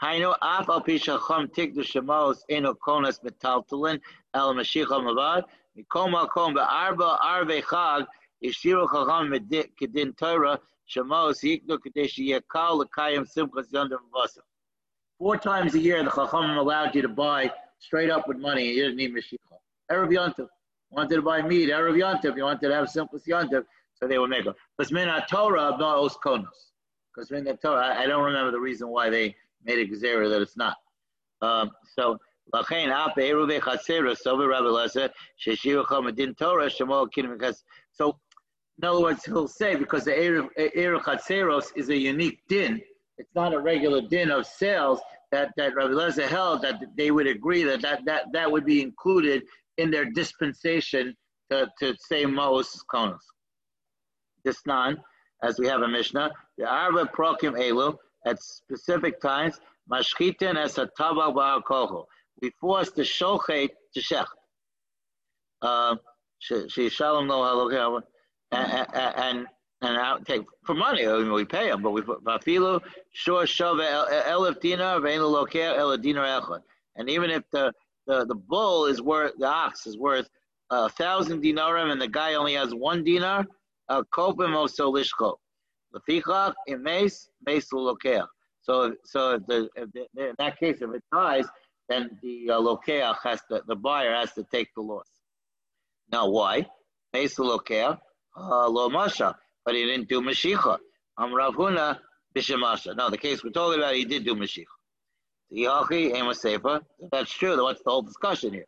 Hainu 0.02 0.34
af 0.42 0.70
al 0.70 0.82
pisha 0.82 1.20
chum 1.20 1.50
tik 1.50 1.76
the 1.76 1.82
shemos 1.82 2.38
eno 2.50 2.74
konas 2.74 3.20
metaltalin 3.22 4.00
el 4.34 4.54
mashiach 4.54 4.88
mavad 4.88 5.44
mikom 5.78 6.14
makom 6.14 6.54
be'arba 6.54 7.18
arve 7.22 7.62
chag 7.62 8.08
yishiru 8.42 8.88
chacham 8.88 9.30
kedin 9.78 10.16
Torah 10.16 10.58
shemos 10.90 11.44
yiknu 11.44 11.78
kadesh 11.84 12.18
yekal 12.18 12.82
lekayim 12.82 13.28
simchas 13.28 13.70
yondim 13.74 14.00
vasa. 14.14 14.40
Four 15.20 15.38
times 15.38 15.76
a 15.76 15.80
year, 15.80 16.02
the 16.04 16.10
chacham 16.10 16.58
allowed 16.58 16.96
you 16.96 17.02
to 17.02 17.10
buy 17.10 17.52
straight 17.80 18.10
up 18.10 18.28
with 18.28 18.38
money, 18.38 18.70
you 18.70 18.84
didn't 18.84 18.98
need 18.98 19.14
mashiach. 19.14 19.38
Erev 19.92 20.10
yontiv 20.10 20.48
wanted 20.92 21.16
to 21.16 21.22
buy 21.22 21.42
meat. 21.42 21.70
Erev 21.70 21.96
yontiv 21.96 22.38
you 22.38 22.44
wanted 22.44 22.68
to 22.68 22.74
have 22.74 22.88
simchas 22.88 23.28
yontiv, 23.28 23.66
so 23.94 24.08
they 24.08 24.18
would 24.18 24.30
make. 24.30 24.46
But 24.78 24.92
min 24.92 25.10
Torah 25.30 25.76
no 25.78 26.06
os 26.06 26.16
konos. 26.18 26.72
Because 27.14 27.30
Torah, 27.62 27.96
I 27.98 28.06
don't 28.08 28.24
remember 28.24 28.52
the 28.52 28.60
reason 28.60 28.88
why 28.88 29.10
they 29.10 29.36
made 29.66 29.80
a 29.80 29.86
gzera 29.92 30.30
that 30.30 30.42
it's 30.42 30.56
not. 30.56 30.78
Um, 31.42 31.72
so 31.96 32.18
Rabbi 32.54 32.70
Lesa 33.20 35.12
Sheshiva 35.46 35.86
Chomadin 35.86 36.38
Torah 36.38 36.68
Shemol 36.68 37.10
Kinim 37.12 37.38
because 37.38 37.64
so 37.92 38.18
in 38.78 38.88
other 38.88 39.02
words 39.02 39.26
he'll 39.26 39.48
say 39.48 39.76
because 39.76 40.06
the 40.06 40.12
Eruv 40.12 41.02
Chatzeros 41.02 41.72
is 41.76 41.90
a 41.90 41.98
unique 41.98 42.40
din 42.48 42.82
it's 43.20 43.36
not 43.36 43.54
a 43.54 43.60
regular 43.60 44.02
din 44.02 44.32
of 44.32 44.48
sales 44.48 45.00
that 45.32 45.52
that 45.58 45.76
Rabbi 45.76 45.94
Leza 45.94 46.28
held 46.28 46.64
that 46.64 46.82
they 46.98 47.12
would 47.12 47.28
agree 47.28 47.64
that 47.64 47.82
that 47.82 48.06
that, 48.06 48.24
that 48.34 48.52
would 48.52 48.66
be 48.66 48.82
included 48.82 49.44
in 49.78 49.92
their 49.92 50.06
dispensation 50.06 51.16
to, 51.52 51.70
to 51.80 51.96
say 52.00 52.26
Mos 52.26 52.84
Konos. 52.92 53.20
This 54.44 54.58
non, 54.66 54.98
as 55.44 55.60
we 55.60 55.68
have 55.68 55.82
a 55.82 55.88
Mishnah, 55.88 56.32
the 56.58 56.66
Arba 56.66 57.06
Prokim 57.06 57.60
Elu, 57.60 57.96
at 58.26 58.42
specific 58.42 59.22
times, 59.22 59.60
mashchitin 59.92 60.56
as 60.56 60.78
a 60.78 60.90
tava 60.98 61.32
ba'akoho. 61.32 62.06
We 62.42 62.52
force 62.62 62.92
the 62.92 63.04
shochet 63.04 63.70
to 63.94 64.00
shech. 64.00 64.26
Uh, 65.62 65.98
she 66.40 66.90
shalom 66.90 67.28
no 67.28 67.42
halokeh 67.42 68.02
and 68.52 68.72
and 68.72 69.16
and 69.18 69.48
out 69.82 70.26
take 70.26 70.42
for 70.63 70.76
money. 70.76 71.08
I 71.08 71.18
mean, 71.18 71.32
we 71.32 71.46
pay 71.46 71.70
them, 71.70 71.82
but 71.82 71.92
we 71.92 72.02
vafilu 72.02 72.82
shor 73.12 73.46
shove 73.46 73.78
elef 73.78 74.60
dinar 74.62 75.00
echad. 75.02 76.62
And 76.96 77.10
even 77.10 77.30
if 77.30 77.44
the, 77.52 77.74
the 78.06 78.26
the 78.26 78.36
bull 78.36 78.86
is 78.86 79.02
worth 79.02 79.34
the 79.38 79.48
ox 79.48 79.88
is 79.88 79.98
worth 79.98 80.30
a 80.70 80.89
thousand 80.89 81.42
dinarim 81.42 81.92
and 81.92 82.02
the 82.02 82.08
guy 82.08 82.34
only 82.36 82.54
has 82.56 82.74
one 82.74 83.04
dinar, 83.04 83.46
a 83.88 84.04
kopim 84.04 84.56
also 84.56 84.92
lishko. 84.92 85.38
Lefichach 85.94 86.54
in 86.68 86.84
mace, 86.84 87.30
mace. 87.46 87.70
So, 88.62 88.96
so 89.04 89.34
if 89.36 89.46
the, 89.48 89.70
if 89.76 89.92
the, 89.92 90.30
in 90.30 90.36
that 90.38 90.60
case, 90.60 90.78
if 90.82 90.94
it 90.94 91.04
dies, 91.12 91.46
then 91.88 92.20
the 92.22 92.52
uh, 92.52 93.13
has 93.24 93.42
to, 93.50 93.63
the 93.65 93.76
buyer 93.76 94.13
has 94.13 94.32
to 94.34 94.44
take 94.44 94.74
the 94.76 94.82
loss. 94.82 95.08
Now, 96.12 96.30
why? 96.30 96.68
Mace 97.13 97.36
lokeach, 97.38 97.98
uh, 98.38 98.70
lo 98.70 98.89
masha, 98.89 99.36
but 99.70 99.76
he 99.76 99.86
didn't 99.86 100.10
do 100.10 100.20
mashicha. 100.20 100.80
Am 101.20 101.30
Ravuna 101.30 102.00
bishemasha. 102.36 102.96
No, 102.98 103.12
the 103.12 103.20
case 103.20 103.44
we're 103.44 103.52
talking 103.52 103.78
about, 103.78 103.94
he 103.94 104.04
did 104.04 104.26
do 104.26 104.34
mashicha. 104.34 104.66
Yachi 105.56 106.16
ema 106.16 106.82
That's 107.12 107.32
true. 107.32 107.62
What's 107.62 107.84
the 107.84 107.92
whole 107.92 108.02
discussion 108.02 108.52
here? 108.52 108.66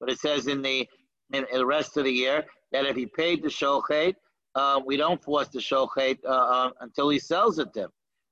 But 0.00 0.10
it 0.12 0.20
says 0.20 0.46
in 0.46 0.62
the 0.62 0.88
in, 1.32 1.46
the 1.52 1.66
rest 1.66 1.96
of 1.96 2.04
the 2.04 2.12
year 2.12 2.44
that 2.70 2.86
if 2.86 2.94
he 2.94 3.06
paid 3.06 3.42
the 3.42 3.48
shochet, 3.48 4.14
uh, 4.54 4.80
we 4.86 4.96
don't 4.96 5.20
force 5.20 5.48
the 5.48 5.58
shochet 5.58 6.18
uh, 6.24 6.28
uh, 6.28 6.70
until 6.80 7.08
he 7.08 7.18
sells 7.18 7.58
it 7.58 7.74
to 7.74 7.80
him. 7.80 7.90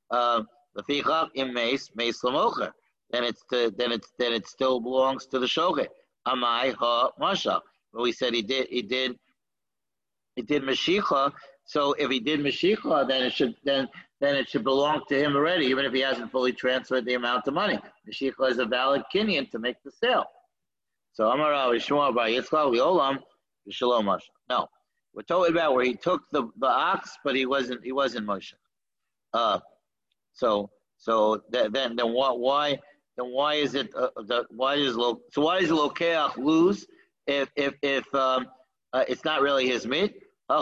Uh. 0.09 0.43
Then 3.11 3.25
it's 3.25 3.45
the, 3.51 3.75
then 3.77 3.91
it's 3.91 4.13
then 4.21 4.33
it 4.33 4.47
still 4.47 4.79
belongs 4.79 5.27
to 5.27 5.41
the 5.41 5.47
shochet. 5.47 5.89
Amai 6.29 6.75
ha 6.75 7.11
masha. 7.19 7.61
But 7.93 8.03
we 8.03 8.13
said 8.13 8.35
he 8.35 8.43
did 8.43 8.69
he 8.69 8.83
did 8.83 9.19
he 10.37 10.43
did 10.43 10.63
mashicha. 10.63 11.33
So 11.65 11.93
if 11.95 12.11
he 12.11 12.21
did 12.21 12.41
mashicha, 12.41 13.07
then 13.09 13.23
it 13.23 13.33
should 13.33 13.55
then 13.65 13.89
then 14.21 14.37
it 14.37 14.49
should 14.49 14.65
belong 14.65 15.03
to 15.09 15.19
him 15.19 15.35
already, 15.35 15.67
even 15.67 15.85
if 15.85 15.93
he 15.93 16.01
hasn't 16.01 16.31
fully 16.31 16.53
transferred 16.53 17.05
the 17.07 17.15
amount 17.15 17.47
of 17.49 17.55
money. 17.55 17.79
Mashicha 18.09 18.51
is 18.51 18.59
a 18.59 18.65
valid 18.67 19.03
kinyan 19.15 19.51
to 19.51 19.59
make 19.59 19.83
the 19.85 19.91
sale. 19.91 20.27
So 21.13 21.29
Amar 21.29 21.53
Shmuel 21.75 22.15
by 22.15 22.31
Yitzchak 22.31 22.77
Olam 22.79 23.19
Shalom. 23.71 24.19
No. 24.49 24.69
We're 25.15 25.23
talking 25.23 25.53
about 25.53 25.75
where 25.75 25.85
he 25.85 25.95
took 25.95 26.23
the, 26.31 26.49
the 26.59 26.67
ox, 26.67 27.19
but 27.23 27.37
he 27.37 27.45
wasn't 27.45 27.85
he 27.85 27.93
wasn't 27.93 28.27
Moshe. 28.27 28.55
Uh, 29.35 29.61
so 30.33 30.71
so 30.97 31.43
that, 31.51 31.73
then 31.73 31.97
then 31.97 32.13
what 32.13 32.41
why 32.41 32.79
then 33.19 33.27
why 33.27 33.55
is 33.55 33.75
it 33.75 33.95
uh, 33.95 34.09
the 34.17 34.47
why 34.51 34.77
is 34.77 34.97
lo, 34.97 35.21
so 35.31 35.43
why 35.43 35.61
does 35.61 35.71
Lokeach 35.71 36.37
lose 36.39 36.87
if 37.27 37.51
if 37.57 37.75
if 37.83 38.15
um, 38.15 38.47
uh, 38.93 39.05
it's 39.09 39.25
not 39.25 39.43
really 39.43 39.67
his 39.67 39.87
meat? 39.87 40.15
The 40.49 40.55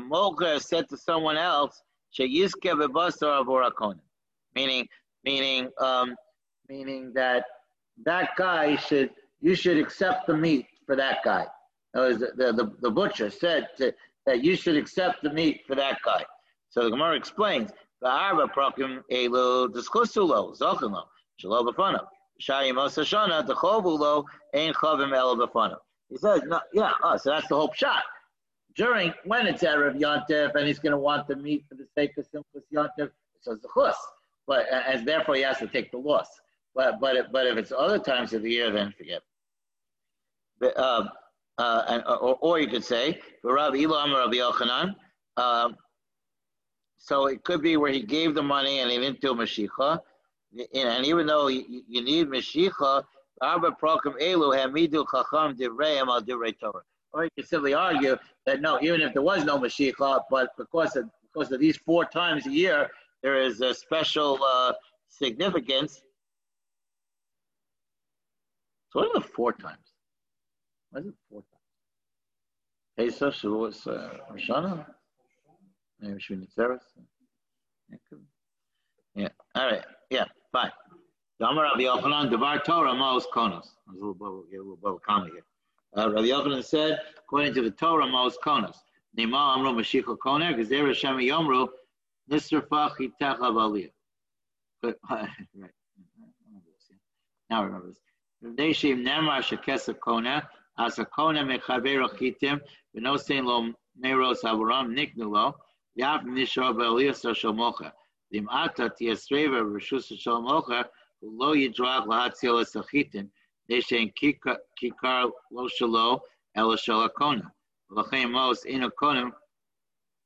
mocher 0.00 0.60
said 0.60 0.88
to 0.88 0.96
someone 0.96 1.36
else, 1.36 1.82
meaning 4.54 4.88
meaning 5.24 5.68
um, 5.80 6.14
meaning 6.68 7.12
that 7.14 7.44
that 8.04 8.30
guy 8.36 8.76
should 8.76 9.10
you 9.40 9.54
should 9.54 9.78
accept 9.78 10.26
the 10.26 10.36
meat 10.36 10.66
for 10.86 10.96
that 10.96 11.18
guy. 11.24 11.46
The, 11.94 12.32
the, 12.36 12.52
the, 12.52 12.72
the 12.80 12.90
butcher 12.90 13.30
said 13.30 13.68
to, 13.78 13.94
that 14.26 14.44
you 14.44 14.56
should 14.56 14.76
accept 14.76 15.22
the 15.22 15.32
meat 15.32 15.62
for 15.66 15.74
that 15.74 15.98
guy. 16.04 16.24
So 16.70 16.84
the 16.84 16.90
Gemara 16.90 17.16
explains, 17.16 17.70
the 18.00 18.08
arba 18.08 18.46
prokim 18.48 19.02
elu 19.10 19.68
diskusulo, 19.68 20.58
zochino, 20.58 21.04
shalo 21.42 21.72
b'fanav. 22.40 22.66
Shayim 22.66 22.74
osashana, 22.74 23.46
the 23.46 23.54
chovulo, 23.54 24.24
ein 24.54 24.72
chovim 24.74 25.14
el 25.14 25.36
b'fanav. 25.36 25.78
He 26.08 26.16
says, 26.16 26.42
no, 26.46 26.60
yeah, 26.72 26.92
oh, 27.02 27.16
so 27.16 27.30
that's 27.30 27.48
the 27.48 27.54
whole 27.54 27.72
shot. 27.74 28.02
During, 28.74 29.12
when 29.24 29.46
it's 29.46 29.62
Erev 29.62 29.98
Yontif, 30.00 30.54
and 30.54 30.66
he's 30.66 30.78
going 30.78 30.92
to 30.92 30.98
want 30.98 31.26
the 31.26 31.36
meat 31.36 31.64
for 31.68 31.74
the 31.74 31.86
sake 31.94 32.16
of 32.16 32.26
Simchas 32.30 32.62
Yontif, 32.72 33.10
so 33.40 33.52
it's 33.52 33.62
the 33.62 33.68
chus. 33.74 33.96
But, 34.46 34.66
as 34.68 35.04
therefore 35.04 35.34
he 35.34 35.42
has 35.42 35.58
to 35.58 35.66
take 35.66 35.90
the 35.90 35.98
loss. 35.98 36.28
But, 36.74 37.00
but, 37.00 37.32
but 37.32 37.46
if 37.46 37.58
it's 37.58 37.72
other 37.76 37.98
times 37.98 38.32
of 38.32 38.42
the 38.42 38.50
year, 38.50 38.70
then 38.70 38.94
forget 38.96 39.20
uh, 40.62 41.04
uh, 41.58 41.82
and, 41.88 42.02
or, 42.06 42.38
or, 42.40 42.60
you 42.60 42.68
could 42.68 42.84
say, 42.84 43.20
Rav 43.42 43.74
Elam 43.74 44.12
or 44.12 44.18
Rav 44.18 44.30
Yochanan. 44.30 44.94
Uh, 45.36 45.70
so 46.98 47.26
it 47.26 47.44
could 47.44 47.62
be 47.62 47.76
where 47.76 47.92
he 47.92 48.02
gave 48.02 48.34
the 48.34 48.42
money 48.42 48.80
and 48.80 48.90
he 48.90 48.98
didn't 48.98 49.20
do 49.20 49.34
And 50.74 51.04
even 51.06 51.26
though 51.26 51.48
you, 51.48 51.82
you 51.88 52.02
need 52.02 52.28
Mashicha, 52.28 53.04
Arba 53.40 53.70
Prokim 53.72 54.20
Elu 54.20 54.56
Hamidu 54.56 55.04
Chacham 55.10 55.56
Divrayim 55.56 56.08
al 56.08 56.22
Divrei 56.22 56.58
Torah. 56.58 56.82
Or 57.12 57.24
you 57.24 57.30
could 57.36 57.48
simply 57.48 57.74
argue 57.74 58.16
that 58.46 58.60
no, 58.60 58.78
even 58.80 59.00
if 59.00 59.12
there 59.12 59.22
was 59.22 59.44
no 59.44 59.58
Mashicha, 59.58 60.22
but 60.30 60.50
because 60.56 60.96
of, 60.96 61.08
because 61.22 61.52
of 61.52 61.60
these 61.60 61.76
four 61.76 62.04
times 62.04 62.46
a 62.46 62.50
year, 62.50 62.90
there 63.22 63.40
is 63.40 63.60
a 63.60 63.74
special 63.74 64.38
uh, 64.42 64.72
significance. 65.08 66.02
So 68.90 69.00
what 69.00 69.08
are 69.16 69.20
the 69.20 69.26
four 69.26 69.52
times? 69.52 69.92
Why 70.90 71.00
is 71.00 71.06
it 71.06 71.14
four 71.30 71.42
times? 72.96 73.12
Pesach, 73.12 73.34
Shavuos, 73.34 73.86
uh, 73.86 74.16
Hashanah? 74.32 74.86
Maybe 76.00 76.14
Shmini 76.14 76.48
Tzeres? 76.56 76.80
Yeah. 79.14 79.28
All 79.54 79.66
right. 79.66 79.84
Yeah. 80.10 80.24
Fine. 80.52 80.70
Damar 81.40 81.64
Rabbi 81.64 81.82
Yochanan, 81.82 82.30
Devar 82.30 82.58
Torah, 82.64 82.94
Maos 82.94 83.26
Konos. 83.26 83.66
There's 83.86 83.96
a 83.96 84.00
little 84.00 84.14
bubble, 84.14 84.44
a 84.52 84.56
little 84.56 84.76
bubble 84.76 85.00
comma 85.06 85.26
here. 85.26 85.44
Uh, 85.96 86.10
Rabbi 86.10 86.28
Yochanan 86.28 86.64
said, 86.64 87.00
according 87.18 87.54
to 87.54 87.62
the 87.62 87.70
Torah, 87.70 88.06
Maos 88.06 88.36
Konos. 88.44 88.76
Nima 89.16 89.56
Amro 89.56 89.72
Mashiach 89.72 90.16
Koner, 90.18 90.56
Gezer 90.56 90.86
Hashem 90.86 91.16
Yomru, 91.18 91.68
Nisrafach 92.30 92.96
Yitech 92.98 93.38
Avaliyah. 93.38 93.90
Now 97.50 97.64
remember 97.64 97.86
this. 97.86 97.98
Neshim 98.44 99.06
Nemar 99.06 99.40
Shekesa 99.40 99.94
Koner, 99.98 100.42
Asakona 100.78 101.42
mechaver 101.44 102.08
chitim 102.16 102.60
v'nosein 102.94 103.44
lo 103.44 103.74
neros 104.00 104.44
avoram 104.44 104.94
niknu 104.94 105.26
lo 105.34 105.56
yav 105.98 106.22
nishor 106.22 106.72
b'eliyasar 106.76 107.34
shel 107.34 107.52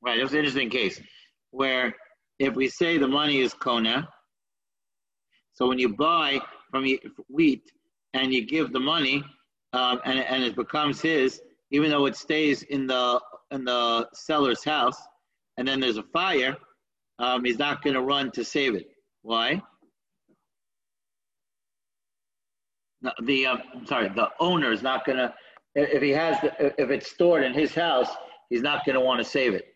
right 0.02 0.18
that's 0.18 0.32
an 0.32 0.38
interesting 0.38 0.70
case 0.70 1.00
where 1.50 1.94
if 2.38 2.54
we 2.54 2.68
say 2.68 2.98
the 2.98 3.06
money 3.06 3.40
is 3.40 3.54
kona 3.54 4.08
so 5.54 5.68
when 5.68 5.78
you 5.78 5.88
buy 5.88 6.40
from 6.70 6.86
wheat 7.28 7.70
and 8.14 8.32
you 8.32 8.44
give 8.44 8.72
the 8.72 8.80
money 8.80 9.22
um, 9.72 10.00
and, 10.04 10.18
and 10.18 10.42
it 10.42 10.56
becomes 10.56 11.00
his, 11.00 11.40
even 11.70 11.90
though 11.90 12.06
it 12.06 12.16
stays 12.16 12.62
in 12.64 12.86
the 12.86 13.20
in 13.50 13.64
the 13.64 14.08
seller's 14.14 14.64
house, 14.64 14.96
and 15.58 15.66
then 15.68 15.80
there's 15.80 15.98
a 15.98 16.02
fire, 16.04 16.56
um, 17.18 17.44
he's 17.44 17.58
not 17.58 17.82
going 17.82 17.94
to 17.94 18.02
run 18.02 18.30
to 18.32 18.44
save 18.44 18.74
it. 18.74 18.86
Why? 19.22 19.62
No, 23.02 23.12
the 23.22 23.46
um, 23.46 23.58
sorry, 23.86 24.08
the 24.08 24.28
owner 24.40 24.72
is 24.72 24.82
not 24.82 25.04
going 25.04 25.18
to. 25.18 25.34
If 25.74 26.02
he 26.02 26.10
has, 26.10 26.40
the, 26.40 26.74
if 26.80 26.90
it's 26.90 27.10
stored 27.10 27.42
in 27.42 27.54
his 27.54 27.74
house, 27.74 28.08
he's 28.50 28.62
not 28.62 28.84
going 28.84 28.94
to 28.94 29.00
want 29.00 29.22
to 29.22 29.24
save 29.24 29.54
it. 29.54 29.66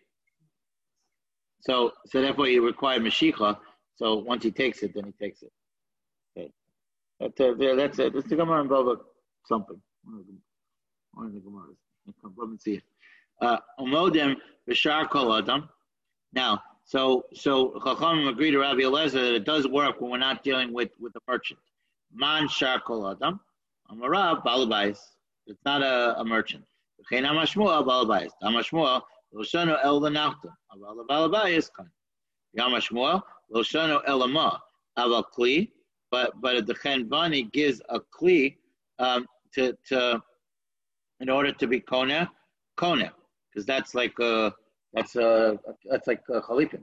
So, 1.60 1.92
so 2.06 2.20
therefore, 2.20 2.48
you 2.48 2.64
require 2.64 3.00
mashicha. 3.00 3.58
So 3.96 4.16
once 4.16 4.44
he 4.44 4.50
takes 4.50 4.82
it, 4.82 4.92
then 4.94 5.04
he 5.04 5.12
takes 5.12 5.42
it. 5.42 5.50
Okay, 6.38 6.50
that's 7.18 7.40
uh, 7.40 7.54
that's 7.76 7.98
it. 7.98 8.12
That's 8.14 8.28
the 8.28 8.36
Gemara 8.36 8.62
in 8.62 8.96
something. 9.46 9.80
One 11.12 11.26
of 11.26 11.32
the 11.32 11.40
Gemaras. 11.40 11.76
Let 12.36 12.50
me 12.50 12.58
see. 12.58 12.82
Uh, 13.40 13.58
Umodim 13.80 14.36
b'shar 14.68 15.08
kol 15.08 15.34
adam. 15.34 15.68
Now, 16.32 16.62
so 16.86 17.24
so 17.34 17.72
Chachamim 17.84 18.28
agree 18.28 18.52
to 18.52 18.60
Rabbi 18.60 18.82
Eliezer 18.82 19.20
that 19.20 19.34
it 19.34 19.44
does 19.44 19.66
work 19.66 20.00
when 20.00 20.12
we're 20.12 20.18
not 20.18 20.44
dealing 20.44 20.72
with 20.72 20.90
with 21.00 21.12
the 21.12 21.20
merchant. 21.28 21.58
Man 22.14 22.48
shar 22.48 22.78
kol 22.80 23.10
adam. 23.10 23.40
Amarav 23.90 24.44
balabais. 24.44 24.98
It's 25.48 25.60
not 25.64 25.82
a, 25.82 26.18
a 26.20 26.24
merchant. 26.24 26.64
V'chein 27.00 27.26
amashmua 27.28 27.84
balabais. 27.84 28.30
Amashmua 28.40 29.02
loshanu 29.34 29.76
el 29.82 30.00
lenachta. 30.00 30.52
Aval 30.72 31.04
balabais 31.10 31.68
kan. 31.76 31.90
Yamashmua 32.56 33.20
loshanu 33.52 34.00
el 34.06 34.22
ama. 34.22 34.62
Aval 34.96 35.24
kli. 35.36 35.68
But 36.12 36.40
but 36.40 36.68
the 36.68 36.74
Chen 36.74 37.50
gives 37.52 37.82
a 37.88 37.98
kli 37.98 38.56
um, 39.00 39.26
to 39.54 39.74
to 39.88 40.22
in 41.18 41.28
order 41.28 41.50
to 41.50 41.66
be 41.66 41.80
kona 41.80 42.30
kona 42.76 43.12
because 43.50 43.66
that's 43.66 43.92
like 43.92 44.16
a 44.20 44.54
that's 44.92 45.16
a 45.16 45.58
that's 45.90 46.06
like 46.06 46.22
a 46.30 46.40
chalipin. 46.40 46.82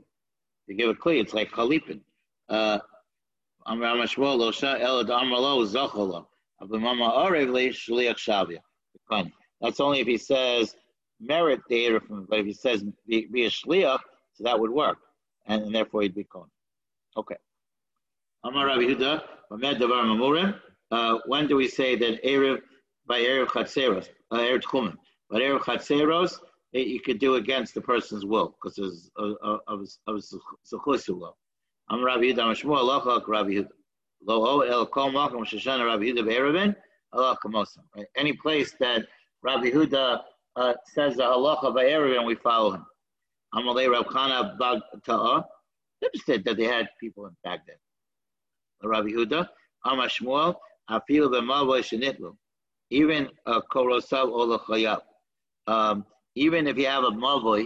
You 0.67 0.75
give 0.75 0.89
a 0.89 0.93
kli, 0.93 1.19
it's 1.21 1.33
like 1.33 1.51
chalipin. 1.51 2.01
Uh, 2.49 2.79
that's 9.61 9.79
only 9.79 9.99
if 9.99 10.07
he 10.07 10.17
says 10.17 10.75
merit 11.19 11.61
the 11.69 11.85
Erifim, 11.85 12.25
but 12.27 12.39
if 12.39 12.45
he 12.45 12.53
says 12.53 12.83
be, 13.07 13.27
be 13.31 13.45
a 13.45 13.49
shliach, 13.49 13.99
so 14.33 14.43
that 14.43 14.59
would 14.59 14.71
work, 14.71 14.97
and, 15.45 15.63
and 15.63 15.73
therefore 15.73 16.01
he'd 16.01 16.15
be 16.15 16.25
kon. 16.25 16.47
Okay. 17.15 17.35
Amar 18.43 18.67
Rabbi 18.67 18.93
uh, 20.91 21.17
when 21.25 21.47
do 21.47 21.55
we 21.55 21.67
say 21.67 21.95
that 21.95 22.23
Erev 22.23 22.61
by 23.07 23.19
Eruv 23.19 23.47
Chatzeros, 23.47 24.09
uh, 24.31 24.37
Erev 24.37 24.61
Tchumen? 24.61 24.95
But 25.29 25.41
Eruv 25.41 25.61
Chatzeros, 25.61 26.39
you 26.73 26.99
could 26.99 27.19
do 27.19 27.35
against 27.35 27.73
the 27.73 27.81
person's 27.81 28.25
will 28.25 28.55
because 28.55 28.75
there's 28.75 29.11
of 29.17 29.87
Sechusu 30.65 31.19
law. 31.19 31.35
I'm 31.89 32.03
Rabbi 32.03 32.23
Yehuda 32.23 32.37
Mashmua 32.37 32.77
Allah 32.77 33.23
Rabbi 33.27 33.49
Yehuda. 33.49 33.67
Lo 34.25 34.61
el 34.61 34.85
kol 34.87 35.11
makom 35.11 35.45
sheshana 35.45 35.85
Rabbi 35.85 36.05
Yehuda 36.05 36.25
be'erevin 36.25 36.75
Allah 37.11 37.37
kamosam. 37.43 37.83
Any 38.17 38.33
place 38.33 38.73
that 38.79 39.05
Rabbi 39.43 39.69
Yehuda 39.69 40.21
uh, 40.55 40.73
says 40.85 41.15
the 41.17 41.23
halacha 41.23 41.73
be'erevin, 41.75 42.25
we 42.25 42.35
follow 42.35 42.71
him. 42.71 42.85
Amalei 43.53 43.91
Rav 43.91 44.05
Chana 44.05 44.57
Bag 44.57 44.79
Ta'a. 45.05 45.45
Interested 46.01 46.43
that 46.45 46.57
they 46.57 46.65
had 46.65 46.89
people 46.99 47.27
in 47.27 47.35
Baghdad. 47.43 47.75
Rabbi 48.81 49.09
Yehuda, 49.09 49.47
Amashmuel, 49.85 50.55
Afil 50.89 51.29
b'mavoy 51.29 51.81
shenitlu. 51.81 52.35
Even 52.89 53.29
a 53.45 53.61
korosav 53.61 54.27
olachayab. 54.27 55.01
Um, 55.67 56.05
even 56.35 56.67
if 56.67 56.77
you 56.77 56.87
have 56.87 57.03
a 57.03 57.11
mavoi, 57.11 57.65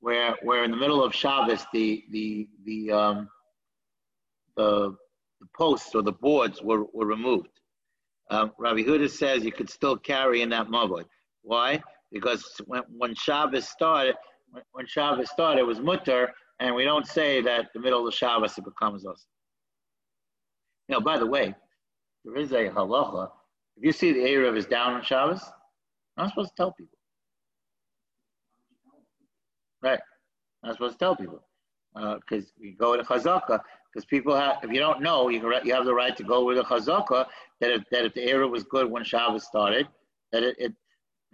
where 0.00 0.36
where 0.42 0.64
in 0.64 0.70
the 0.70 0.76
middle 0.76 1.02
of 1.02 1.14
Shabbos 1.14 1.66
the 1.72 2.04
the 2.10 2.48
the 2.64 2.92
um, 2.92 3.28
the, 4.56 4.96
the 5.40 5.46
posts 5.56 5.94
or 5.94 6.02
the 6.02 6.12
boards 6.12 6.62
were, 6.62 6.84
were 6.92 7.06
removed. 7.06 7.48
Um, 8.30 8.52
Rabbi 8.58 8.80
Huda 8.80 9.08
says 9.08 9.44
you 9.44 9.52
could 9.52 9.70
still 9.70 9.96
carry 9.96 10.42
in 10.42 10.50
that 10.50 10.68
mavoi. 10.68 11.04
Why? 11.42 11.82
Because 12.12 12.44
when 12.66 12.82
when 12.96 13.14
Shabbos 13.14 13.68
started, 13.68 14.16
when, 14.50 14.62
when 14.72 14.86
Shabbos 14.86 15.30
started, 15.30 15.60
it 15.60 15.66
was 15.66 15.80
mutter, 15.80 16.32
and 16.60 16.74
we 16.74 16.84
don't 16.84 17.06
say 17.06 17.40
that 17.42 17.68
the 17.74 17.80
middle 17.80 18.06
of 18.06 18.14
Shabbos 18.14 18.56
it 18.58 18.64
becomes 18.64 19.06
us. 19.06 19.26
You 20.88 20.94
know, 20.94 21.00
by 21.00 21.18
the 21.18 21.26
way, 21.26 21.54
there 22.24 22.36
is 22.36 22.52
a 22.52 22.68
halacha. 22.68 23.30
If 23.76 23.84
you 23.84 23.92
see 23.92 24.12
the 24.12 24.20
Erev 24.20 24.56
is 24.56 24.66
down 24.66 24.94
on 24.94 25.02
Shabbos, 25.02 25.42
I'm 26.16 26.24
not 26.24 26.30
supposed 26.30 26.50
to 26.50 26.54
tell 26.56 26.72
people. 26.72 26.97
Right. 29.82 30.00
I'm 30.62 30.68
not 30.68 30.76
supposed 30.76 30.94
to 30.94 30.98
tell 30.98 31.16
people. 31.16 31.42
Because 31.94 32.44
uh, 32.44 32.60
you 32.60 32.76
go 32.76 32.96
to 32.96 33.02
chazaka, 33.02 33.60
because 33.92 34.04
people 34.04 34.36
have, 34.36 34.58
if 34.62 34.70
you 34.70 34.78
don't 34.78 35.00
know, 35.00 35.28
you, 35.28 35.40
you 35.64 35.74
have 35.74 35.84
the 35.84 35.94
right 35.94 36.16
to 36.16 36.22
go 36.22 36.44
with 36.44 36.58
a 36.58 36.62
chazaka 36.62 37.26
that 37.60 37.70
if, 37.70 37.82
that 37.90 38.04
if 38.04 38.14
the 38.14 38.28
era 38.28 38.46
was 38.46 38.64
good 38.64 38.90
when 38.90 39.04
Shabbos 39.04 39.44
started, 39.44 39.88
that 40.32 40.42
it, 40.42 40.56
it 40.58 40.74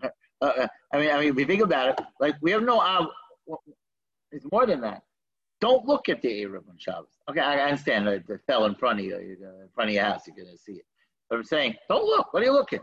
uh, 0.03 0.09
uh, 0.45 0.67
I 0.93 0.99
mean, 0.99 1.11
I 1.11 1.21
mean, 1.21 1.29
if 1.31 1.39
you 1.39 1.47
think 1.47 1.63
about 1.63 1.89
it, 1.91 2.05
like 2.21 2.37
we 2.41 2.51
have 2.53 2.63
no, 2.63 2.79
uh, 2.79 3.07
it's 4.31 4.47
more 4.53 4.67
than 4.67 4.81
that. 4.83 5.03
Don't 5.61 5.87
look 5.87 6.09
at 6.09 6.21
the 6.23 6.29
Erev 6.29 6.69
on 6.69 6.77
Shabbos. 6.79 7.19
Okay, 7.31 7.41
I 7.41 7.59
understand 7.61 8.07
that 8.07 8.29
it 8.29 8.41
fell 8.47 8.67
in 8.67 8.75
front 8.75 9.01
of 9.01 9.07
you, 9.07 9.17
in 9.17 9.69
front 9.75 9.91
of 9.91 9.95
your 9.95 10.05
house, 10.05 10.23
you're 10.27 10.37
going 10.37 10.55
to 10.55 10.63
see 10.63 10.75
it. 10.75 10.85
But 11.31 11.39
I'm 11.39 11.45
saying, 11.45 11.75
don't 11.89 12.05
look. 12.05 12.33
What 12.33 12.43
are 12.43 12.47
you 12.47 12.53
looking? 12.53 12.81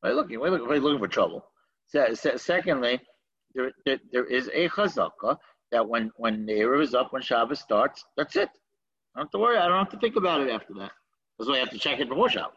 What 0.00 0.10
are 0.10 0.12
you 0.12 0.16
looking? 0.16 0.38
What 0.38 0.46
are 0.46 0.52
you 0.52 0.58
looking, 0.58 0.70
are 0.70 0.74
you 0.76 0.80
looking 0.82 0.98
for 0.98 1.08
trouble? 1.08 1.44
So, 1.86 2.14
so, 2.14 2.36
secondly, 2.36 3.00
there, 3.54 3.72
there, 3.84 3.98
there 4.12 4.24
is 4.24 4.48
a 4.48 4.68
chazaka 4.68 5.36
that 5.72 5.88
when, 5.88 6.10
when 6.16 6.46
the 6.46 6.52
Erev 6.52 6.82
is 6.82 6.94
up, 6.94 7.12
when 7.12 7.22
Shabbos 7.22 7.60
starts, 7.60 8.04
that's 8.16 8.36
it. 8.36 8.48
I 9.14 9.20
don't 9.20 9.26
have 9.26 9.30
to 9.32 9.38
worry. 9.38 9.58
I 9.58 9.68
don't 9.68 9.78
have 9.78 9.90
to 9.90 9.98
think 9.98 10.16
about 10.16 10.40
it 10.40 10.50
after 10.50 10.74
that. 10.74 10.92
That's 11.38 11.48
why 11.48 11.56
I 11.56 11.58
have 11.60 11.70
to 11.70 11.78
check 11.78 12.00
it 12.00 12.08
before 12.08 12.28
Shabbos. 12.28 12.56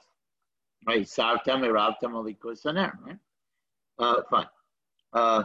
Right? 0.88 1.08
Sartem, 1.08 1.62
Erabtem, 1.62 2.12
Alikus. 2.12 2.65
Right? 2.65 3.17
Uh, 3.97 4.21
fine. 4.29 4.47
Uh, 5.13 5.43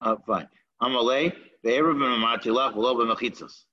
uh, 0.00 0.16
fine. 0.26 0.48
Amalei, 0.82 1.32
Be'erevim 1.62 2.18
Matilach, 2.18 2.74
V'lo 2.74 2.96
B'mechitzos. 2.96 3.64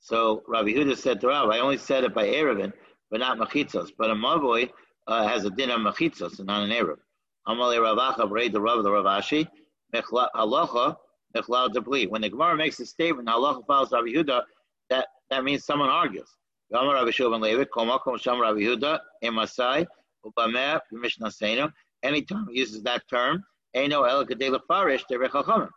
So 0.00 0.42
Rabbi 0.46 0.68
Huda 0.68 0.96
said 0.96 1.20
to 1.20 1.28
Rav, 1.28 1.50
I 1.50 1.58
only 1.58 1.76
said 1.76 2.04
it 2.04 2.14
by 2.14 2.26
Erevin, 2.26 2.72
but 3.10 3.20
not 3.20 3.38
Mechitzos. 3.38 3.90
But 3.96 4.10
a 4.10 4.14
Mavoy 4.14 4.70
uh, 5.06 5.26
has 5.26 5.44
a 5.44 5.50
din 5.50 5.70
of 5.70 5.80
Mechitzos 5.80 6.38
and 6.38 6.46
not 6.46 6.62
an 6.62 6.70
Erev. 6.70 6.98
Amalei 7.46 7.78
Ravacha, 7.78 8.28
B'rei 8.28 8.50
the 8.50 8.60
Rav, 8.60 8.82
the 8.82 8.90
Ravashi, 8.90 9.48
Halacha, 9.94 10.96
Mechlal 11.36 11.70
Debli. 11.70 12.08
When 12.08 12.22
the 12.22 12.30
Gemara 12.30 12.56
makes 12.56 12.80
a 12.80 12.86
statement, 12.86 13.28
Halacha 13.28 13.66
follows 13.66 13.92
Rabbi 13.92 14.08
Huda, 14.08 14.42
that, 14.90 15.08
that 15.30 15.44
means 15.44 15.64
someone 15.64 15.88
argues. 15.88 16.28
Gamar 16.72 16.94
Rabbi 16.94 17.10
Shulman 17.10 17.40
Levi, 17.40 17.64
Komakom 17.64 18.20
Sham 18.20 18.40
Rabbi 18.40 18.60
Huda, 18.60 19.00
Emasai, 19.24 19.86
Ubameh, 20.24 20.80
Mishnah 20.92 21.72
Anytime 22.02 22.46
he 22.50 22.58
uses 22.58 22.82
that 22.82 23.02
term, 23.08 23.42
Eino 23.74 24.08
El 24.08 24.24
Kadela 24.24 24.60
Farish, 24.68 25.04
Derech 25.10 25.68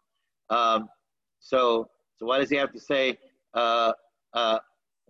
um, 0.52 0.90
so, 1.40 1.90
so 2.18 2.26
why 2.26 2.40
does 2.40 2.50
he 2.50 2.58
have 2.58 2.74
to 2.74 2.80
say 2.80 3.18
uh, 3.54 3.94
uh, 4.34 4.60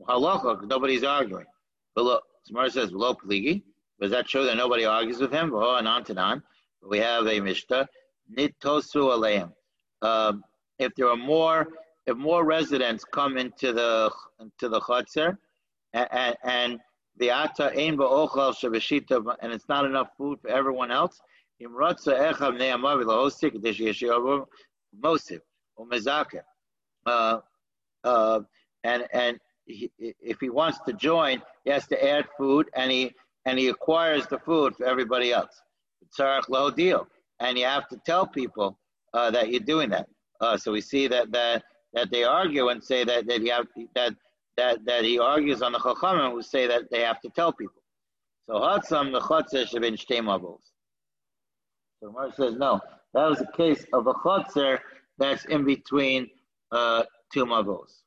halacha? 0.08 0.68
Nobody's 0.68 1.04
arguing. 1.04 1.48
But 1.96 2.06
look, 2.06 2.24
Samar 2.46 2.70
says 2.70 2.92
below 2.92 3.16
pligi. 3.16 3.64
Does 4.00 4.12
that 4.12 4.30
show 4.30 4.44
that 4.46 4.56
nobody 4.56 4.86
argues 4.86 5.20
with 5.20 5.32
him? 5.32 5.52
Oh, 5.54 5.76
and 5.76 5.88
on 5.88 6.06
and 6.08 6.20
on. 6.20 6.44
We 6.88 7.00
have 7.00 7.28
a 7.28 7.40
mishnah 7.40 7.88
nitosu 8.38 9.12
aleim. 9.16 9.52
Um, 10.02 10.44
if 10.80 10.94
there 10.96 11.10
are 11.10 11.18
more, 11.18 11.68
if 12.08 12.18
more 12.18 12.44
residents 12.46 13.04
come 13.04 13.38
into 13.38 13.74
the 13.74 14.12
into 14.40 14.70
the 14.70 14.80
chutzner, 14.82 15.38
and, 15.94 16.36
and 16.44 16.80
the 17.18 17.30
ata 17.32 17.72
ein 17.78 17.98
ba'ochal 17.98 18.56
shabashita, 18.56 19.36
and 19.42 19.52
it's 19.52 19.68
not 19.70 19.86
enough 19.86 20.10
food 20.18 20.40
for 20.42 20.50
everyone 20.50 20.92
else. 20.92 21.20
Imratza 21.62 22.34
echav 22.34 22.58
ne'amar 22.58 22.98
v'lohosik 22.98 23.62
d'shiyashiyavu 23.62 24.46
mosif 25.04 25.42
umezaka. 25.78 26.42
Uh, 27.06 27.40
uh, 28.04 28.40
and 28.84 29.06
and 29.14 29.40
he, 29.66 29.92
if 29.98 30.40
he 30.40 30.50
wants 30.50 30.80
to 30.88 30.94
join, 30.94 31.42
he 31.64 31.70
has 31.70 31.86
to 31.88 32.10
add 32.10 32.26
food, 32.38 32.70
and 32.76 32.92
he 32.92 33.14
and 33.46 33.60
he 33.60 33.68
acquires 33.68 34.26
the 34.28 34.40
food 34.40 34.76
for 34.76 34.86
everybody 34.86 35.32
else. 35.32 35.62
Tzarech 36.18 36.50
lo 36.50 36.72
deal, 36.72 37.08
and 37.42 37.58
you 37.58 37.66
have 37.66 37.88
to 37.90 37.98
tell 38.06 38.26
people 38.26 38.80
uh, 39.14 39.30
that 39.32 39.50
you're 39.50 39.60
doing 39.60 39.90
that. 39.90 40.08
Uh, 40.40 40.58
so 40.58 40.72
we 40.72 40.82
see 40.82 41.08
that 41.08 41.32
that 41.32 41.64
that 41.94 42.10
they 42.12 42.24
argue 42.24 42.70
and 42.70 42.82
say 42.84 43.04
that 43.04 43.28
that 43.28 43.42
you 43.42 43.52
have 43.52 43.68
that 43.96 44.14
that 44.58 44.86
that 44.86 45.04
he 45.04 45.20
argues 45.20 45.62
on 45.62 45.72
the 45.72 45.80
chachamim 45.80 46.32
who 46.32 46.42
say 46.42 46.68
that 46.68 46.90
they 46.92 47.02
have 47.02 47.20
to 47.22 47.30
tell 47.30 47.52
people. 47.52 47.82
So 48.48 48.56
hatzam 48.56 49.12
the 49.12 49.20
chotzer 49.20 49.68
should 49.68 49.82
be 49.82 49.92
shtei 49.92 50.58
So 52.00 52.12
Mar 52.12 52.32
says 52.34 52.56
no. 52.56 52.80
That 53.14 53.28
was 53.30 53.42
a 53.42 53.52
case 53.58 53.86
of 53.94 54.08
a 54.08 54.14
chotzer 54.14 54.80
that's 55.18 55.46
in 55.46 55.66
between 55.66 56.30
uh, 56.72 57.04
two 57.34 57.46
mavos. 57.46 58.01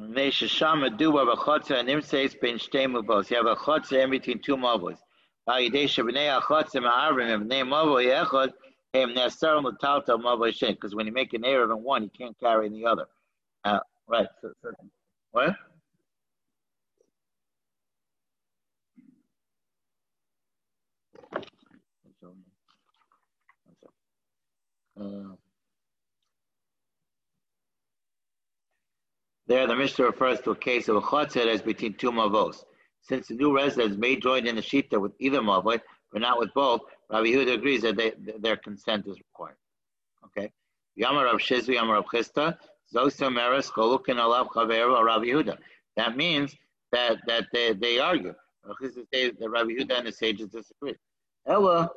You 0.00 0.04
have 0.04 1.26
a 1.26 1.36
chotza 3.56 4.04
in 4.04 4.10
between 4.10 4.40
two 4.40 4.56
mavos. 4.56 4.98
Because 10.66 10.94
when 10.94 11.06
you 11.06 11.12
make 11.12 11.34
an 11.34 11.44
error 11.44 11.64
in 11.64 11.82
one, 11.82 12.04
you 12.04 12.10
can't 12.16 12.38
carry 12.38 12.66
in 12.68 12.74
the 12.74 12.86
other. 12.86 13.06
Uh, 13.64 13.80
right. 14.06 14.28
So, 14.40 14.52
so, 14.62 14.70
what? 15.32 15.56
Uh, 25.00 25.47
there, 29.48 29.66
the 29.66 29.74
Mishnah 29.74 30.04
refers 30.04 30.40
to 30.40 30.50
a 30.50 30.56
case 30.56 30.88
of 30.88 30.96
a 30.96 31.00
chotzet 31.00 31.46
as 31.46 31.62
between 31.62 31.94
two 31.94 32.12
mavos. 32.12 32.64
Since 33.00 33.28
the 33.28 33.34
new 33.34 33.56
residents 33.56 33.96
may 33.96 34.16
join 34.16 34.46
in 34.46 34.56
the 34.56 34.62
shita 34.62 35.00
with 35.00 35.12
either 35.18 35.40
mavot, 35.40 35.80
but 36.12 36.20
not 36.20 36.38
with 36.38 36.52
both, 36.54 36.82
Rabbi 37.10 37.28
Yehuda 37.28 37.54
agrees 37.54 37.82
that 37.82 37.96
they, 37.96 38.12
their 38.38 38.58
consent 38.58 39.06
is 39.06 39.18
required. 39.18 39.56
Okay. 40.26 40.52
Yamar 41.00 41.24
Rav 41.24 41.36
Shizvi, 41.36 41.76
Yamar 41.76 41.94
Rav 41.94 42.04
Chisda, 42.04 42.58
Zosemeres, 42.94 43.70
Golukin 43.72 44.16
Alav 44.16 44.48
Chaver, 44.48 45.04
Rabbi 45.04 45.24
Yehuda. 45.24 45.56
That 45.96 46.16
means 46.16 46.54
that 46.92 47.16
that 47.26 47.46
they, 47.52 47.72
they 47.72 47.98
argue. 47.98 48.34
Rav 48.64 48.76
Chisda 48.82 49.06
says 49.14 49.32
that 49.40 49.48
Rabbi 49.48 49.70
Yehuda 49.70 49.98
and 49.98 50.06
the 50.08 50.12
sages 50.12 50.48
disagree. 50.48 50.94
Ella, 51.46 51.90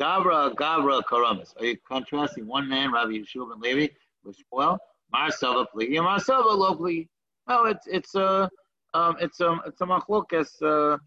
Gavra, 0.00 0.54
Gavra, 0.54 1.02
Karamas. 1.02 1.54
Are 1.60 1.66
you 1.66 1.76
contrasting 1.86 2.46
one 2.46 2.66
man, 2.66 2.92
Rabbi 2.92 3.10
Yeshua 3.10 3.50
ben 3.50 3.60
Levi, 3.60 3.88
with 4.24 4.36
Shmuel? 4.38 4.78
Marsava 5.14 5.66
pligi, 5.74 5.96
Marsava 5.98 6.56
locally. 6.56 7.08
No, 7.48 7.64
it's 7.64 7.86
it's 7.86 8.14
a 8.14 8.48
um, 8.94 9.16
it's 9.20 9.40
a 9.40 9.58
it's 9.66 9.80
a 9.80 9.84
machlokas 9.84 10.50
uh, 10.62 10.98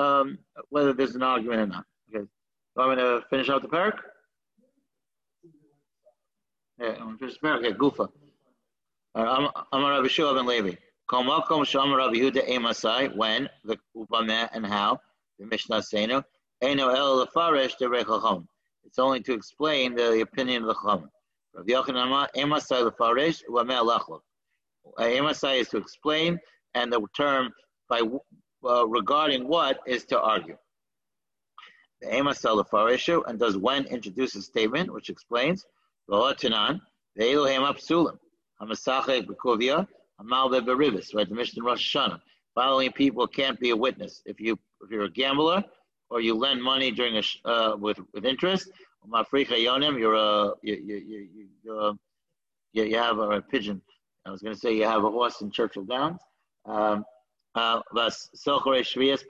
um, 0.00 0.38
whether 0.68 0.92
there's 0.92 1.14
an 1.14 1.22
argument 1.22 1.60
or 1.60 1.66
not. 1.66 1.84
Okay, 2.14 2.26
so 2.74 2.82
I'm 2.82 2.96
going 2.96 2.98
to 2.98 3.26
finish 3.28 3.48
out 3.48 3.62
the 3.62 3.68
parak. 3.68 3.98
Yeah, 6.78 6.94
I'm 7.00 7.18
finish 7.18 7.38
the 7.40 7.46
parak. 7.46 7.58
Okay, 7.58 7.72
Gufa. 7.72 8.08
Uh, 9.14 9.48
I'm 9.72 9.84
Rabbi 9.84 10.08
Shua 10.08 10.34
ben 10.34 10.46
Levi. 10.46 10.74
Kol 11.08 11.24
makom 11.24 11.66
sham 11.66 11.92
Rabbi 11.92 12.14
Yehuda 12.14 12.48
emasai 12.48 13.16
when 13.16 13.48
the 13.64 13.76
upameh 13.96 14.48
and 14.52 14.64
how 14.64 15.00
the 15.38 15.46
Mishnah 15.46 15.78
Seinu 15.78 16.22
eno 16.62 16.88
el 16.90 17.26
lefarish 17.26 17.76
the 17.78 17.86
rechachom. 17.86 18.46
It's 18.84 18.98
only 18.98 19.20
to 19.22 19.32
explain 19.32 19.94
the 19.94 20.20
opinion 20.20 20.62
of 20.62 20.68
the 20.68 20.74
chacham. 20.74 21.10
Rabbi 21.54 21.72
Yochanan 21.72 22.28
emasai 22.36 22.90
lefarish 22.90 23.42
lachlok. 23.48 24.20
Emasai 24.98 25.60
is 25.60 25.68
to 25.68 25.76
explain 25.78 26.38
and 26.74 26.92
the 26.92 27.04
term 27.16 27.52
by 27.88 28.02
uh, 28.64 28.86
regarding 28.86 29.48
what 29.48 29.80
is 29.86 30.04
to 30.06 30.20
argue. 30.20 30.56
The 32.00 32.08
Emasel 32.08 32.92
issue 32.92 33.22
and 33.26 33.38
does 33.38 33.56
when 33.56 33.84
introduce 33.86 34.34
a 34.34 34.42
statement 34.42 34.92
which 34.92 35.10
explains 35.10 35.66
V'otanan 36.08 36.80
the 37.16 37.30
Elohim 37.30 37.62
Apsulim 37.62 38.18
Hamasachek 38.60 39.26
Bekovia 39.26 39.86
Hamal 40.20 40.50
Berivis 40.64 41.14
right 41.14 41.28
the 41.28 41.34
Mishnah 41.34 41.62
Rosh 41.62 41.94
Hashanah 41.94 42.20
following 42.54 42.90
people 42.92 43.26
can't 43.26 43.60
be 43.60 43.70
a 43.70 43.76
witness 43.76 44.22
if 44.24 44.40
you 44.40 44.58
if 44.82 44.90
you're 44.90 45.04
a 45.04 45.10
gambler 45.10 45.62
or 46.08 46.20
you 46.20 46.34
lend 46.34 46.62
money 46.62 46.90
during 46.90 47.16
a 47.16 47.48
uh, 47.48 47.76
with 47.76 47.98
with 48.14 48.24
interest 48.24 48.70
you're 49.98 50.14
a 50.14 50.52
you 50.62 50.74
you 50.74 50.96
you, 50.96 51.28
you, 51.64 51.98
you, 52.72 52.84
you 52.84 52.96
have 52.96 53.18
a, 53.18 53.30
a 53.30 53.42
pigeon 53.42 53.80
I 54.26 54.30
was 54.30 54.42
going 54.42 54.54
to 54.54 54.60
say 54.60 54.74
you 54.74 54.84
have 54.84 55.04
a 55.04 55.10
horse 55.10 55.40
in 55.40 55.50
Churchill 55.50 55.84
Downs 55.84 56.20
um, 56.66 57.04
uh, 57.54 57.80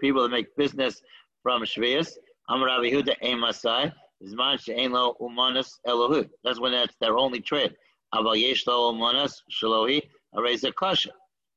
people 0.00 0.22
that 0.22 0.30
make 0.30 0.54
business 0.56 1.00
from 1.42 1.62
Shvias. 1.62 2.12
Amar 2.48 2.66
Rabbi 2.66 2.90
Huda 2.90 3.14
Emasai. 3.22 3.92
Zman 4.22 4.60
she'en 4.60 4.92
lo 4.92 5.16
umanas 5.20 5.78
elohu. 5.86 6.28
That's 6.44 6.60
when 6.60 6.72
that's 6.72 6.94
their 7.00 7.16
only 7.16 7.40
trade. 7.40 7.74
Aval 8.14 8.38
yesh 8.38 8.66
lo 8.66 8.92
umanas 8.92 9.36
shalohi 9.50 10.02
areza 10.34 10.74
kasha. 10.74 11.10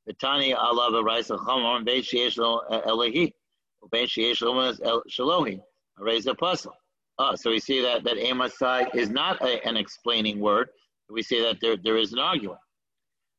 V'tani 0.07 0.55
alav 0.55 0.91
areza 0.91 1.37
chamor 1.45 1.83
bein 1.83 2.01
sheyesh 2.01 2.37
lo 2.37 2.61
elohi. 2.69 3.33
Bein 3.91 4.07
sheyesh 4.07 4.41
lo 4.41 4.53
umanas 4.53 4.79
shalohi 5.09 5.59
areza 5.99 6.37
pasal. 6.37 6.71
Ah, 7.19 7.35
so 7.35 7.51
we 7.51 7.59
see 7.59 7.81
that 7.81 8.03
that 8.03 8.17
Emasai 8.17 8.93
is 8.95 9.09
not 9.09 9.41
a, 9.41 9.65
an 9.67 9.77
explaining 9.77 10.39
word. 10.39 10.69
We 11.09 11.21
see 11.21 11.41
that 11.41 11.59
there 11.61 11.77
there 11.77 11.97
is 11.97 12.13
an 12.13 12.19
argument. 12.19 12.59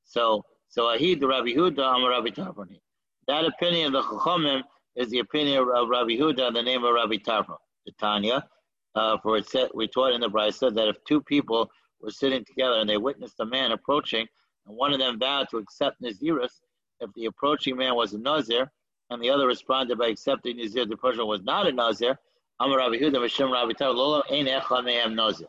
So 0.05 0.45
so 0.69 0.85
Ahid 0.85 1.23
Rabbi 1.23 1.55
Huda 1.55 1.97
Amar 1.97 2.11
Rabbi 2.11 2.29
Tarfoni. 2.29 2.81
That 3.27 3.45
opinion 3.45 3.87
of 3.87 3.93
the 3.93 4.03
Chachamim 4.03 4.63
is 4.97 5.11
the 5.11 5.19
opinion 5.21 5.59
of 5.75 5.89
Rabbi 5.89 6.13
Huda 6.13 6.49
in 6.49 6.55
the 6.55 6.63
name 6.63 6.85
of 6.85 6.95
Rabbi 6.95 7.17
Tarfon. 7.17 7.57
The 7.87 7.93
Tanya, 8.01 8.47
uh, 8.95 9.19
for 9.23 9.37
it 9.37 9.49
said, 9.49 9.71
we 9.75 9.89
taught 9.89 10.13
in 10.13 10.21
the 10.21 10.31
Brisa 10.31 10.73
that 10.75 10.89
if 10.89 10.97
two 11.05 11.21
people 11.21 11.71
were 12.01 12.11
sitting 12.11 12.45
together 12.45 12.77
and 12.77 12.89
they 12.89 12.97
witnessed 12.97 13.41
a 13.41 13.47
man 13.47 13.73
approaching, 13.73 14.27
and 14.67 14.77
one 14.77 14.93
of 14.93 14.99
them 14.99 15.19
vowed 15.19 15.49
to 15.51 15.59
accept 15.59 16.01
Naziris, 16.01 16.61
if 17.01 17.13
the 17.15 17.27
approaching 17.27 17.77
man 17.77 17.95
was 17.95 18.15
a 18.15 18.19
Nazir, 18.19 18.71
and 19.11 19.23
the 19.23 19.31
other 19.31 19.47
responded 19.47 19.99
by 19.99 20.07
accepting 20.09 20.57
Nazir, 20.57 20.87
the 20.87 20.97
person 20.97 21.27
was 21.27 21.43
not 21.43 21.67
a 21.67 21.73
Nazir, 21.73 22.19
Amar 22.61 22.79
Rabbi 22.79 22.97
Huda 22.97 23.21
Rabbi 23.21 23.73
Lolo 23.81 24.23
Ein 24.31 24.47
Echa 24.47 25.15
Nazir. 25.15 25.49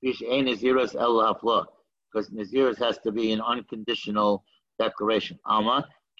Fish 0.00 0.22
Ein 0.22 0.48
El 0.48 1.68
because 2.12 2.30
Naziris 2.30 2.78
has 2.78 2.98
to 2.98 3.12
be 3.12 3.32
an 3.32 3.40
unconditional 3.40 4.44
declaration. 4.78 5.38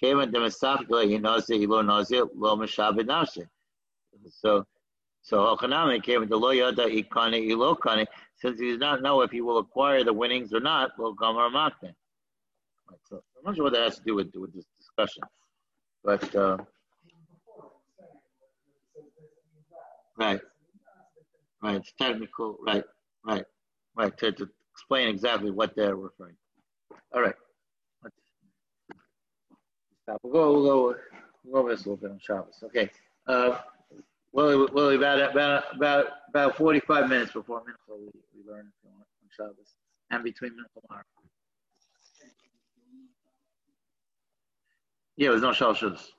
Kevin 0.02 0.32
Demasafik, 0.32 1.08
he 1.08 1.18
knows 1.18 1.46
that 1.46 1.56
he 1.56 1.66
lo 1.66 1.82
nazir, 1.82 2.24
lo 2.34 2.56
Meshabed 2.56 3.06
Nafshe. 3.06 3.46
So, 4.30 4.66
so 5.22 5.38
Hochanami 5.38 6.02
came 6.02 6.26
to 6.26 6.36
Lo 6.36 6.50
Yada 6.50 6.86
Ikane 6.86 7.48
Ilokane, 7.48 8.06
since 8.36 8.58
he 8.58 8.70
does 8.70 8.78
not 8.78 9.02
know 9.02 9.20
if 9.20 9.30
he 9.30 9.40
will 9.40 9.58
acquire 9.58 10.02
the 10.02 10.12
winnings 10.12 10.52
or 10.52 10.60
not, 10.60 10.90
Lo 10.98 11.14
Gamar 11.14 11.50
Makne. 11.50 11.94
So, 13.08 13.22
I'm 13.38 13.44
not 13.44 13.54
sure 13.54 13.64
what 13.64 13.72
that 13.74 13.82
has 13.82 13.96
to 13.98 14.04
do 14.04 14.16
with, 14.16 14.32
with 14.34 14.52
this 14.54 14.66
discussion. 14.78 15.22
But, 16.04 16.34
uh, 16.34 16.58
right, 20.22 20.40
right, 21.62 21.76
it's 21.76 21.92
technical, 22.00 22.56
right, 22.64 22.84
right, 23.24 23.44
right, 23.96 24.16
to, 24.18 24.32
to 24.32 24.48
explain 24.72 25.08
exactly 25.08 25.50
what 25.50 25.74
they're 25.74 25.96
referring 25.96 26.34
to. 26.34 26.96
All 27.14 27.22
right. 27.22 27.34
Let's 28.02 28.16
stop. 30.02 30.20
We'll 30.22 30.32
go, 30.32 30.52
we'll 30.52 30.64
go, 30.64 30.96
we'll 31.44 31.52
go 31.52 31.58
over 31.58 31.70
this 31.70 31.86
a 31.86 31.90
little 31.90 31.96
bit 31.96 32.10
on 32.12 32.20
Shabbos. 32.20 32.62
Okay. 32.64 32.90
Uh, 33.26 33.58
well, 34.32 34.68
well, 34.72 34.90
about, 34.90 35.30
about, 35.32 35.76
about, 35.76 36.06
about 36.30 36.56
45 36.56 37.08
minutes 37.08 37.32
before 37.32 37.60
Mincha, 37.60 37.98
we, 37.98 38.06
we 38.34 38.50
learn 38.50 38.72
on 38.86 38.92
Shabbos 39.36 39.74
and 40.10 40.24
between 40.24 40.52
Mincha 40.52 40.80
tomorrow. 40.82 41.04
Yeah, 45.16 45.30
there's 45.30 45.42
no 45.42 45.52
Shabbos. 45.52 46.12